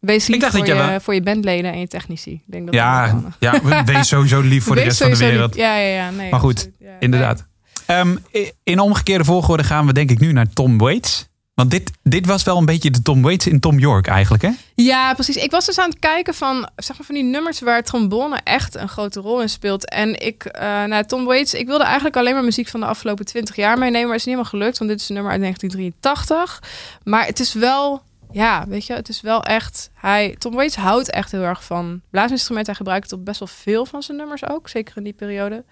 [0.00, 2.30] Wees lief dacht voor, je, wel- voor je bandleden en je technici.
[2.32, 5.54] Ik denk dat Ja, dat ja, wees sowieso lief voor de rest van de wereld.
[5.54, 5.62] lief.
[5.64, 6.10] Ja, ja, ja.
[6.10, 6.76] Nee, maar goed, absoluut.
[6.78, 7.46] Ja, inderdaad.
[7.86, 11.28] Ehm, i- in omgekeerde volgorde gaan we denk ik nu naar Tom Waits.
[11.56, 14.50] Want dit, dit was wel een beetje de Tom Waits in Tom York eigenlijk, hè?
[14.74, 15.36] Ja, precies.
[15.36, 18.74] Ik was dus aan het kijken van, zeg maar, van die nummers waar trombone echt
[18.74, 19.88] een grote rol in speelt.
[19.88, 23.24] En ik, eh nou, Tom Waits, ik wilde eigenlijk alleen maar muziek van de afgelopen
[23.24, 25.40] 20 jaar meenemen, maar het is niet helemaal gelukt, want dit is een nummer uit
[25.40, 26.62] 1983.
[27.04, 31.10] Maar het is wel, ja, weet je, het is wel echt, hij, Tom Waits houdt
[31.10, 32.72] echt heel erg van blaasinstrumenten.
[32.72, 35.64] Hij gebruikt het op best wel veel van zijn nummers ook, zeker in die periode.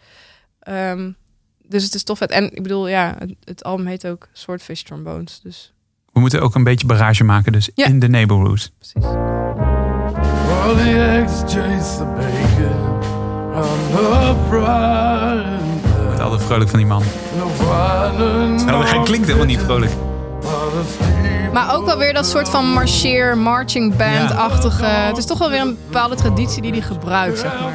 [0.60, 1.10] Ehm,
[1.68, 2.18] dus het is tof.
[2.18, 2.30] vet.
[2.30, 5.72] En ik bedoel, ja, het, het album heet ook Swordfish Trombones, dus
[6.12, 7.86] We moeten ook een beetje barrage maken, dus Ja.
[7.86, 8.72] in de neighborhood.
[9.02, 12.92] All the eggs chase the bacon
[13.54, 17.02] on the frying Ik word altijd vrolijk van die man.
[18.66, 19.92] Nou, hij klinkt helemaal niet vrolijk.
[21.52, 24.84] Maar ook wel weer dat soort van marcheer, marching band-achtige.
[24.84, 27.72] Het is toch wel weer een bepaalde traditie die hij gebruikt, zeg maar.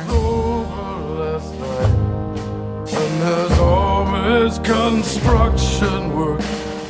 [4.20, 6.42] Always construction work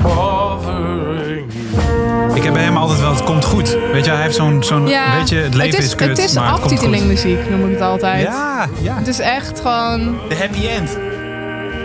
[0.02, 2.36] bothering you.
[2.36, 3.78] Ik heb bij hem altijd wel, het komt goed.
[3.92, 6.08] Weet je, hij heeft zo'n, zo'n Ja, weet je, het leven het is, is, kut,
[6.08, 8.28] het is maar aftitelingmuziek, noem ik het altijd.
[8.28, 8.96] Ja, ja.
[8.96, 10.18] Het is echt gewoon...
[10.30, 10.98] De happy end.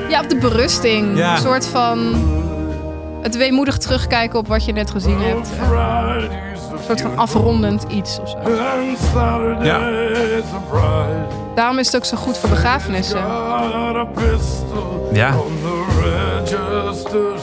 [0.08, 1.16] Ja, op de berusting.
[1.18, 1.34] Ja.
[1.34, 2.14] Een soort van...
[3.22, 5.48] Het weemoedig terugkijken op wat je net gezien hebt.
[6.72, 8.36] Een soort van afrondend iets of zo.
[8.36, 11.43] And Saturday's a bride.
[11.54, 13.18] Daarom is het ook zo goed voor begrafenissen.
[15.12, 15.34] Ja.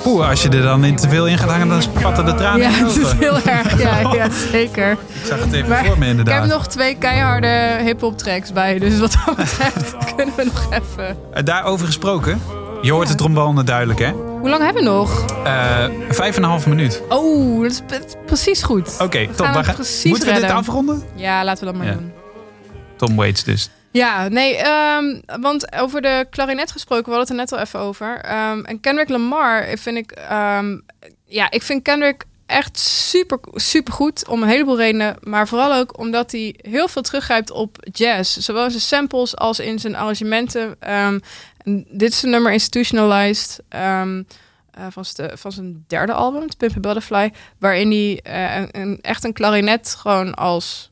[0.05, 2.62] Oeh, als je er dan in te veel in gaat hangen, dan spatten de tranen
[2.62, 3.82] Ja, het is heel erg.
[3.82, 4.91] Ja, ja zeker.
[4.91, 6.41] Ik zag het even Maar voor me Ik inderdaad.
[6.41, 8.80] heb nog twee keiharde hip-hop tracks bij.
[8.80, 11.18] Dus wat dat betreft kunnen we nog even.
[11.34, 12.41] Eh, Daarover gesproken,
[12.82, 14.12] je hoort de trombone duidelijk, hè?
[14.12, 15.26] Hoe lang hebben we nog?
[15.43, 17.01] Eh, vijf en een half minuut.
[17.09, 18.95] Oh, dat is pre- precies goed.
[18.99, 19.47] Oké, top.
[19.47, 21.03] we We gaan- precies Moeten we dit afronden?
[21.16, 21.93] Ja, laten we dat maar Ja.
[21.93, 22.12] doen.
[22.97, 23.70] Tom Waits dus.
[23.91, 27.79] Ja, nee, ehm, want over de klarinet gesproken, we hadden het er net al even
[27.87, 28.17] over.
[28.17, 30.77] Ehm, en Kendrick Lamar vind ik, ehm,
[31.25, 35.15] ja, ik vind Kendrick echt super, super goed om een heleboel redenen.
[35.21, 38.37] Maar vooral ook omdat hij heel veel teruggrijpt op jazz.
[38.37, 40.75] Zowel in zijn samples als in zijn arrangementen.
[40.79, 41.21] En
[41.89, 43.63] dit is een nummer Institutionalized.
[43.69, 44.01] Eh,
[44.89, 50.33] van, van zijn derde album, Pimp Butterfly, waarin hij eh, een- echt een klarinet gewoon
[50.33, 50.90] als,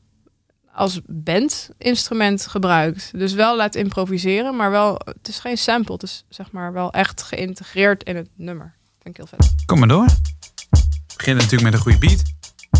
[0.74, 3.10] als bandinstrument gebruikt.
[3.12, 6.92] Dus wel laat improviseren, maar wel, het is geen sample, het is zeg maar wel
[6.92, 8.74] echt geïntegreerd in het nummer.
[9.02, 9.54] Vind ik heel vet.
[9.66, 10.04] Kom maar door.
[10.04, 12.22] We beginnen natuurlijk met een goede beat.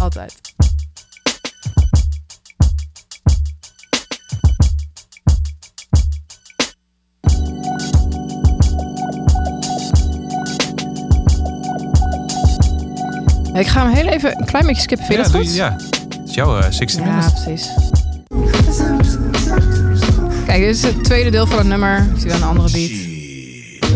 [0.01, 0.41] Altijd.
[13.55, 15.07] Ik ga hem heel even een klein beetje skippen.
[15.07, 15.55] Vind je ja, dat goed?
[15.55, 15.99] ja.
[16.30, 17.42] Is jouw eh, 60 Ja, minutes.
[17.44, 17.68] precies.
[20.46, 21.96] Kijk, dit is het tweede deel van het nummer.
[22.14, 22.90] Ik zie dan een andere beat.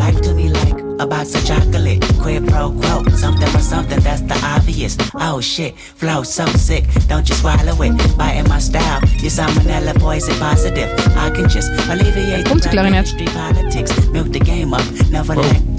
[0.06, 1.98] Life to be like a box of chocolate.
[2.20, 4.96] Quid pro quo, something for something, that's the obvious.
[5.12, 8.16] Oh shit, flow so sick, don't you swallow it.
[8.16, 10.88] Biting my style, your salmonella poison positive.
[11.16, 13.06] I can just alleviate Komt de klarinet.
[13.06, 13.90] street politics.
[14.12, 15.34] Milk the game up, never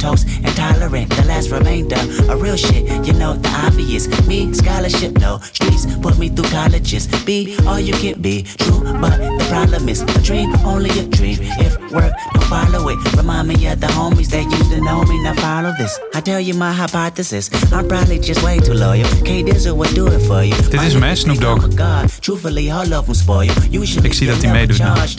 [0.06, 1.10] lactose intolerant.
[1.16, 2.00] The last remainder
[2.32, 4.08] of real shit, you know the obvious.
[4.28, 5.40] Me, scholarship, no.
[5.40, 7.08] Streets put me through colleges.
[7.26, 11.38] Be all you can be, true, but the problem is a dream, only a dream.
[11.60, 12.98] If work, don't follow it.
[13.16, 16.00] Remind me of the homies that used to know me, now follow this.
[16.14, 19.10] I tell you my hypothesis, I'm probably just way too loyal.
[19.24, 20.56] K Dizzle would do it for you.
[20.70, 21.76] Dit is hem, Snoop Dogg.
[21.76, 23.82] God, truthfully, all of them spoil you.
[23.82, 25.18] Usually Ik zie dat hij meedoet charged.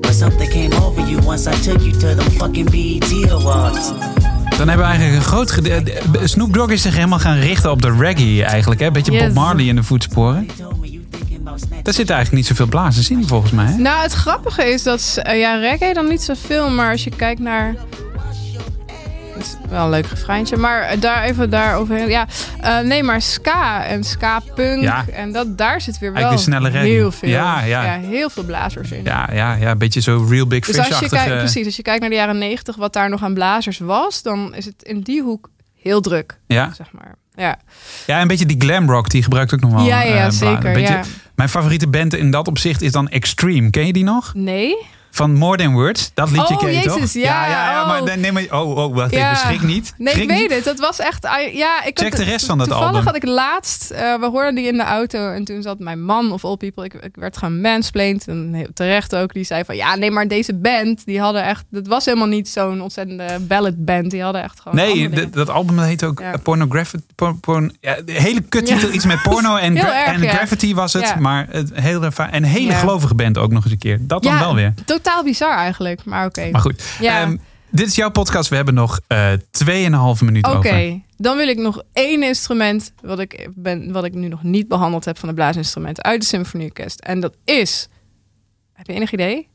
[0.00, 4.17] But something came over you once I took you to them fucking BET Awards.
[4.58, 5.92] Dan hebben we eigenlijk een groot gedeelte...
[6.24, 8.80] Snoop Dogg is zich helemaal gaan richten op de reggae eigenlijk.
[8.80, 8.90] Hè?
[8.90, 9.22] Beetje Yes.
[9.22, 10.48] Bob Marley in de voetsporen.
[11.82, 13.66] Daar zitten eigenlijk niet zoveel blazers in volgens mij.
[13.66, 13.76] Hè?
[13.76, 17.40] Nou, het grappige is dat, eh, ja, reggae dan niet zoveel, maar als je kijkt
[17.40, 17.74] naar...
[19.68, 22.08] Wel een leuk refreintje, maar eh, daar even daaroverheen.
[22.08, 22.26] Ja,
[22.60, 25.04] eh, nee, maar ska en ska-punk Ja.
[25.12, 26.30] en dat, daar zit weer wel
[26.70, 27.98] heel veel, Ja, ja.
[27.98, 29.04] heel veel blazers in.
[29.04, 31.82] Ja, ja, ja, een beetje zo real big Dus als je kijkt, precies, als je
[31.82, 35.00] kijkt naar de jaren negentig, wat daar nog aan blazers was, dan is het in
[35.00, 35.50] die hoek
[35.82, 36.72] heel druk, Ja.
[36.76, 37.14] zeg maar.
[37.34, 37.58] Ja,
[38.06, 39.84] ja, een beetje die glam rock, die gebruikt ook nog wel.
[39.84, 40.66] ja, ja, eh, zeker.
[40.66, 41.02] een beetje- ja.
[41.34, 43.70] Mijn favoriete band in dat opzicht is dan Extreme.
[43.70, 44.32] Ken je die nog?
[44.34, 44.76] Nee?
[45.10, 46.10] Van More Than Words.
[46.14, 46.94] Dat liedje Oh, ken je toch?
[46.94, 47.88] Jezus, ja, ja, ja, ja, oh.
[47.88, 49.24] maar, nee, nee, maar oh, oh, wacht Ja.
[49.32, 49.94] even, schrik niet.
[49.98, 50.54] Nee, Schrik ik weet niet.
[50.54, 50.64] het.
[50.64, 51.24] Dat was echt...
[51.26, 53.06] ah, Ja, ik Check had- de rest van dat toevallig album.
[53.06, 53.90] had ik laatst...
[53.90, 56.84] eh, we hoorden die in de auto en toen zat mijn man of all people...
[56.84, 59.32] Ik, ik werd gaan mansplained en terecht ook.
[59.32, 61.04] Die zei van, ja, nee, maar deze band...
[61.04, 61.64] Die hadden echt...
[61.70, 64.10] Dat was helemaal niet zo'n ontzettende ballad band.
[64.10, 66.30] Die hadden echt gewoon Nee, dat album heet ook Ja.
[66.30, 66.36] ja.
[66.42, 66.96] Pornography.
[67.14, 70.30] Por, porn- ja, de hele kuttitel, iets met porno en, erg, en ja.
[70.32, 71.18] graffiti was het.
[71.18, 73.98] Maar het hele, en een hele gelovige band ook nog eens een keer.
[74.00, 74.74] Dat dan wel weer.
[75.02, 76.04] Totaal bizar eigenlijk.
[76.04, 76.50] Maar oké.
[76.50, 77.20] Maar goed, Ja.
[77.20, 77.36] Ehm,
[77.70, 78.48] dit is jouw podcast.
[78.48, 81.00] We hebben nog eh 2,5 minuten Oké, over.
[81.16, 85.04] dan wil ik nog één instrument wat ik, ben, wat ik nu nog niet behandeld
[85.04, 87.00] heb van de blaasinstrumenten uit de symfonieorkest.
[87.00, 87.88] En dat is,
[88.72, 89.48] heb je enig idee?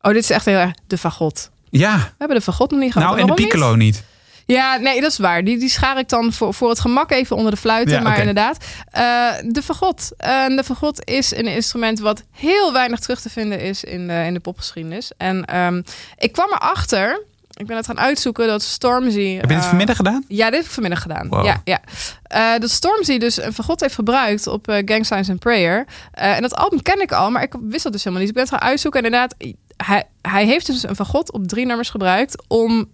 [0.00, 1.50] Oh, dit is echt heel erg de fagot.
[1.70, 3.08] Ja, We hebben de fagot nog niet gehad.
[3.08, 3.42] nou en de niet?
[3.48, 4.04] piccolo niet.
[4.52, 5.44] Ja, nee, dat is waar.
[5.44, 7.94] Die, die schaar ik dan voor, voor het gemak even onder de fluiten.
[7.94, 9.02] Ja, maar inderdaad, eh,
[9.44, 10.10] de fagot.
[10.16, 14.22] Eh, de fagot is een instrument wat heel weinig terug te vinden is in de,
[14.26, 15.12] in de popgeschiedenis.
[15.16, 15.82] En ehm,
[16.18, 17.24] ik kwam erachter,
[17.54, 19.34] ik ben het gaan uitzoeken, dat Stormzy...
[19.34, 20.24] Heb je dit eh, vanmiddag gedaan?
[20.28, 21.28] ja, dit heb ik vanmiddag gedaan.
[21.28, 21.44] Wow.
[21.44, 21.80] Ja, ja.
[22.22, 25.86] Eh, dat Stormzy dus een fagot heeft gebruikt op Gang Signs and Prayer.
[26.12, 28.34] En dat album ken ik al, maar ik wist dat dus helemaal niet.
[28.34, 29.00] Dus ik ben het gaan uitzoeken.
[29.00, 29.34] En inderdaad,
[29.76, 32.90] hij, hij heeft dus een fagot op drie nummers gebruikt om,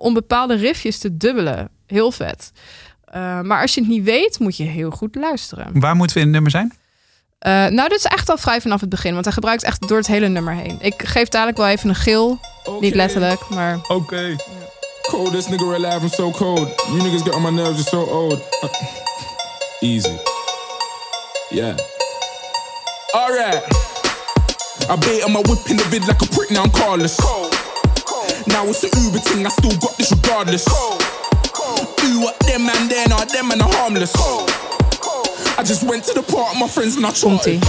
[0.00, 1.68] om bepaalde riffjes te dubbelen.
[1.86, 2.52] Heel vet.
[3.04, 5.80] Eh, maar als je het niet weet, moet je heel goed luisteren.
[5.80, 6.72] Waar moeten we in het nummer zijn?
[7.38, 9.98] Eh, nou, dit is echt al vrij vanaf het begin, want hij gebruikt echt door
[9.98, 10.78] het hele nummer heen.
[10.80, 12.38] Ik geef dadelijk wel even een gil.
[12.80, 14.36] Niet letterlijk, maar Oké.
[15.02, 16.82] Coldest nigga alive, I'm so cold.
[16.86, 18.40] You niggas get on my nerves, you're so old.
[19.80, 20.16] Easy.
[21.50, 21.76] Yeah.
[23.14, 23.64] Alright.
[24.90, 27.16] I bait on my whip in the vid like a prick, now I'm carless.
[28.46, 30.66] Now it's the Uber thing, I still got this regardless.
[30.68, 34.12] Ooh, what them there, now them man are harmless.
[35.58, 37.60] I just went to the park, my friends and I.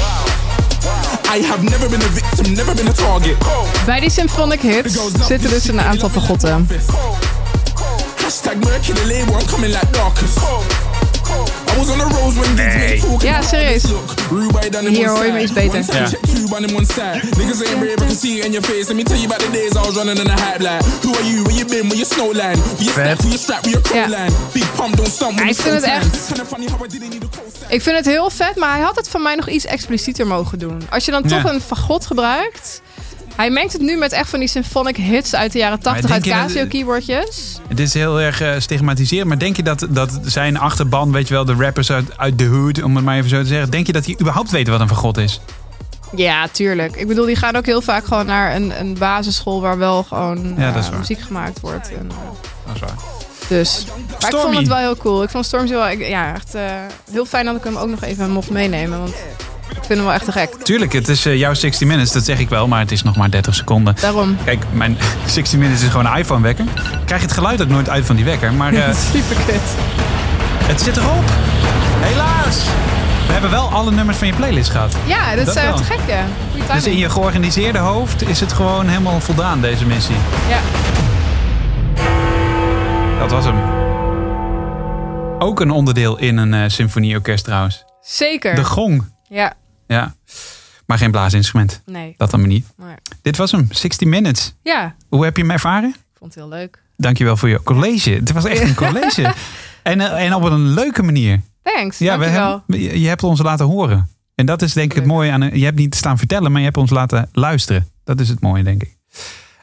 [1.30, 3.38] I have never been a victim, never been a target.
[3.86, 4.98] Bij die symphonic hits
[5.28, 6.68] zitten dus een aantal fagotten.
[8.22, 8.54] Hashtag
[9.06, 10.38] label, I'm coming like darkest.
[13.00, 13.22] Talking.
[13.22, 13.84] Ja, serieus.
[14.96, 15.84] Hier hoor je me iets beter.
[15.94, 16.08] Ja.
[23.94, 24.06] Ja.
[25.44, 26.30] ik it's vind het echt-.
[27.70, 30.60] Ik vind het heel vet, maar hij had het van mij nog iets explicieter mogen
[30.60, 30.82] doen.
[30.90, 31.50] Als je dan toch Ja.
[31.54, 32.82] een fagot gebruikt.
[33.36, 36.14] Hij mengt het nu met echt van die symphonic hits uit de jaren 80 denk
[36.14, 37.60] uit Casio keyboardjes.
[37.68, 41.34] Het is heel erg eh, stigmatiserend, maar denk je dat, dat zijn achterban, weet je
[41.34, 43.88] wel, de rappers uit, uit de hood, om het maar even zo te zeggen, denk
[43.88, 45.40] je dat die überhaupt weten wat een fagot is?
[46.16, 46.96] Ja, tuurlijk.
[46.96, 50.54] Ik bedoel, die gaan ook heel vaak gewoon naar een, een basisschool waar wel gewoon
[50.58, 51.90] Ja, eh, muziek gemaakt wordt.
[51.90, 52.18] En, eh,
[52.66, 52.96] Dat is waar.
[53.50, 53.86] Dus.
[54.22, 55.24] Maar ik vond het wel heel cool.
[55.24, 56.56] Ik vond Stormzy wel ik- ja, echt
[57.12, 59.00] heel fijn dat ik hem ook nog even mocht meenemen.
[59.00, 59.14] Want
[59.76, 60.56] ik vind hem wel echt te gek.
[60.64, 63.16] Tuurlijk, het is eh, jouw 60 minutes, dat zeg ik wel, maar het is nog
[63.16, 63.96] maar 30 seconden.
[64.02, 64.38] Daarom.
[64.46, 66.66] Kijk, mijn 60 minutes is gewoon een iPhone wekker.
[67.06, 69.62] Krijg je het geluid ook nooit uit van die wekker, maar eh, Super kut.
[70.64, 71.24] het zit erop.
[72.00, 72.64] Helaas.
[73.28, 74.96] We hebben wel alle nummers van je playlist gehad.
[75.06, 75.76] Ja, dat, is wel.
[75.76, 76.26] te gek, ja.
[76.74, 80.16] Dus in je georganiseerde hoofd is het gewoon helemaal voldaan, deze missie.
[80.50, 80.60] Ja.
[83.20, 83.56] Dat was hem.
[85.40, 87.86] Ook een onderdeel in een eh, symfonieorkest trouwens.
[88.02, 88.56] Zeker.
[88.56, 89.12] De gong.
[89.28, 89.54] Ja.
[89.92, 90.16] Ja.
[90.86, 91.82] Maar geen blaasinstrument.
[91.86, 92.14] Nee.
[92.18, 92.66] Dat dan maar niet.
[92.76, 94.54] Maar, Dit was hem, 60 Minutes.
[94.64, 95.90] ja, Hoe heb je hem ervaren?
[95.90, 96.84] ik vond het heel leuk.
[96.98, 98.10] Dankjewel voor je college.
[98.12, 99.34] Het was echt een college.
[99.84, 101.42] en, eh, en op een leuke manier.
[101.64, 102.64] Thanks, Ja, we hebben,
[103.00, 104.10] je hebt ons laten horen.
[104.36, 105.60] En dat is denk ik het mooie aan...
[105.60, 107.88] Je hebt niet staan vertellen, maar je hebt ons laten luisteren.
[108.04, 108.98] Dat is het mooie, denk ik.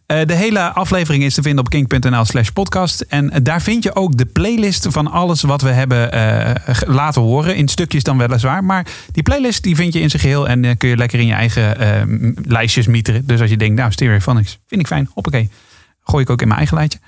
[0.09, 3.01] Eh, de hele aflevering is te vinden op kink.nl slash podcast.
[3.01, 6.51] En eh, daar vind je ook de playlist van alles wat we hebben eh,
[6.87, 7.57] laten horen.
[7.57, 8.65] In stukjes dan weliswaar.
[8.65, 10.49] Maar die playlist die vind je in zijn geheel.
[10.49, 13.27] En kun je lekker in je eigen eh, m- lijstjes mieteren.
[13.27, 15.11] Dus als je denkt, nou Stereophonics, vind ik fijn.
[15.15, 15.51] Hoppakee.
[16.03, 16.99] Gooi ik ook in mijn eigen lijstje.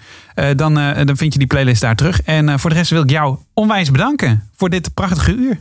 [0.56, 0.74] Dan,
[1.06, 2.22] dan vind je die playlist daar terug.
[2.22, 5.60] En voor de rest wil ik jou onwijs bedanken voor dit prachtige uur.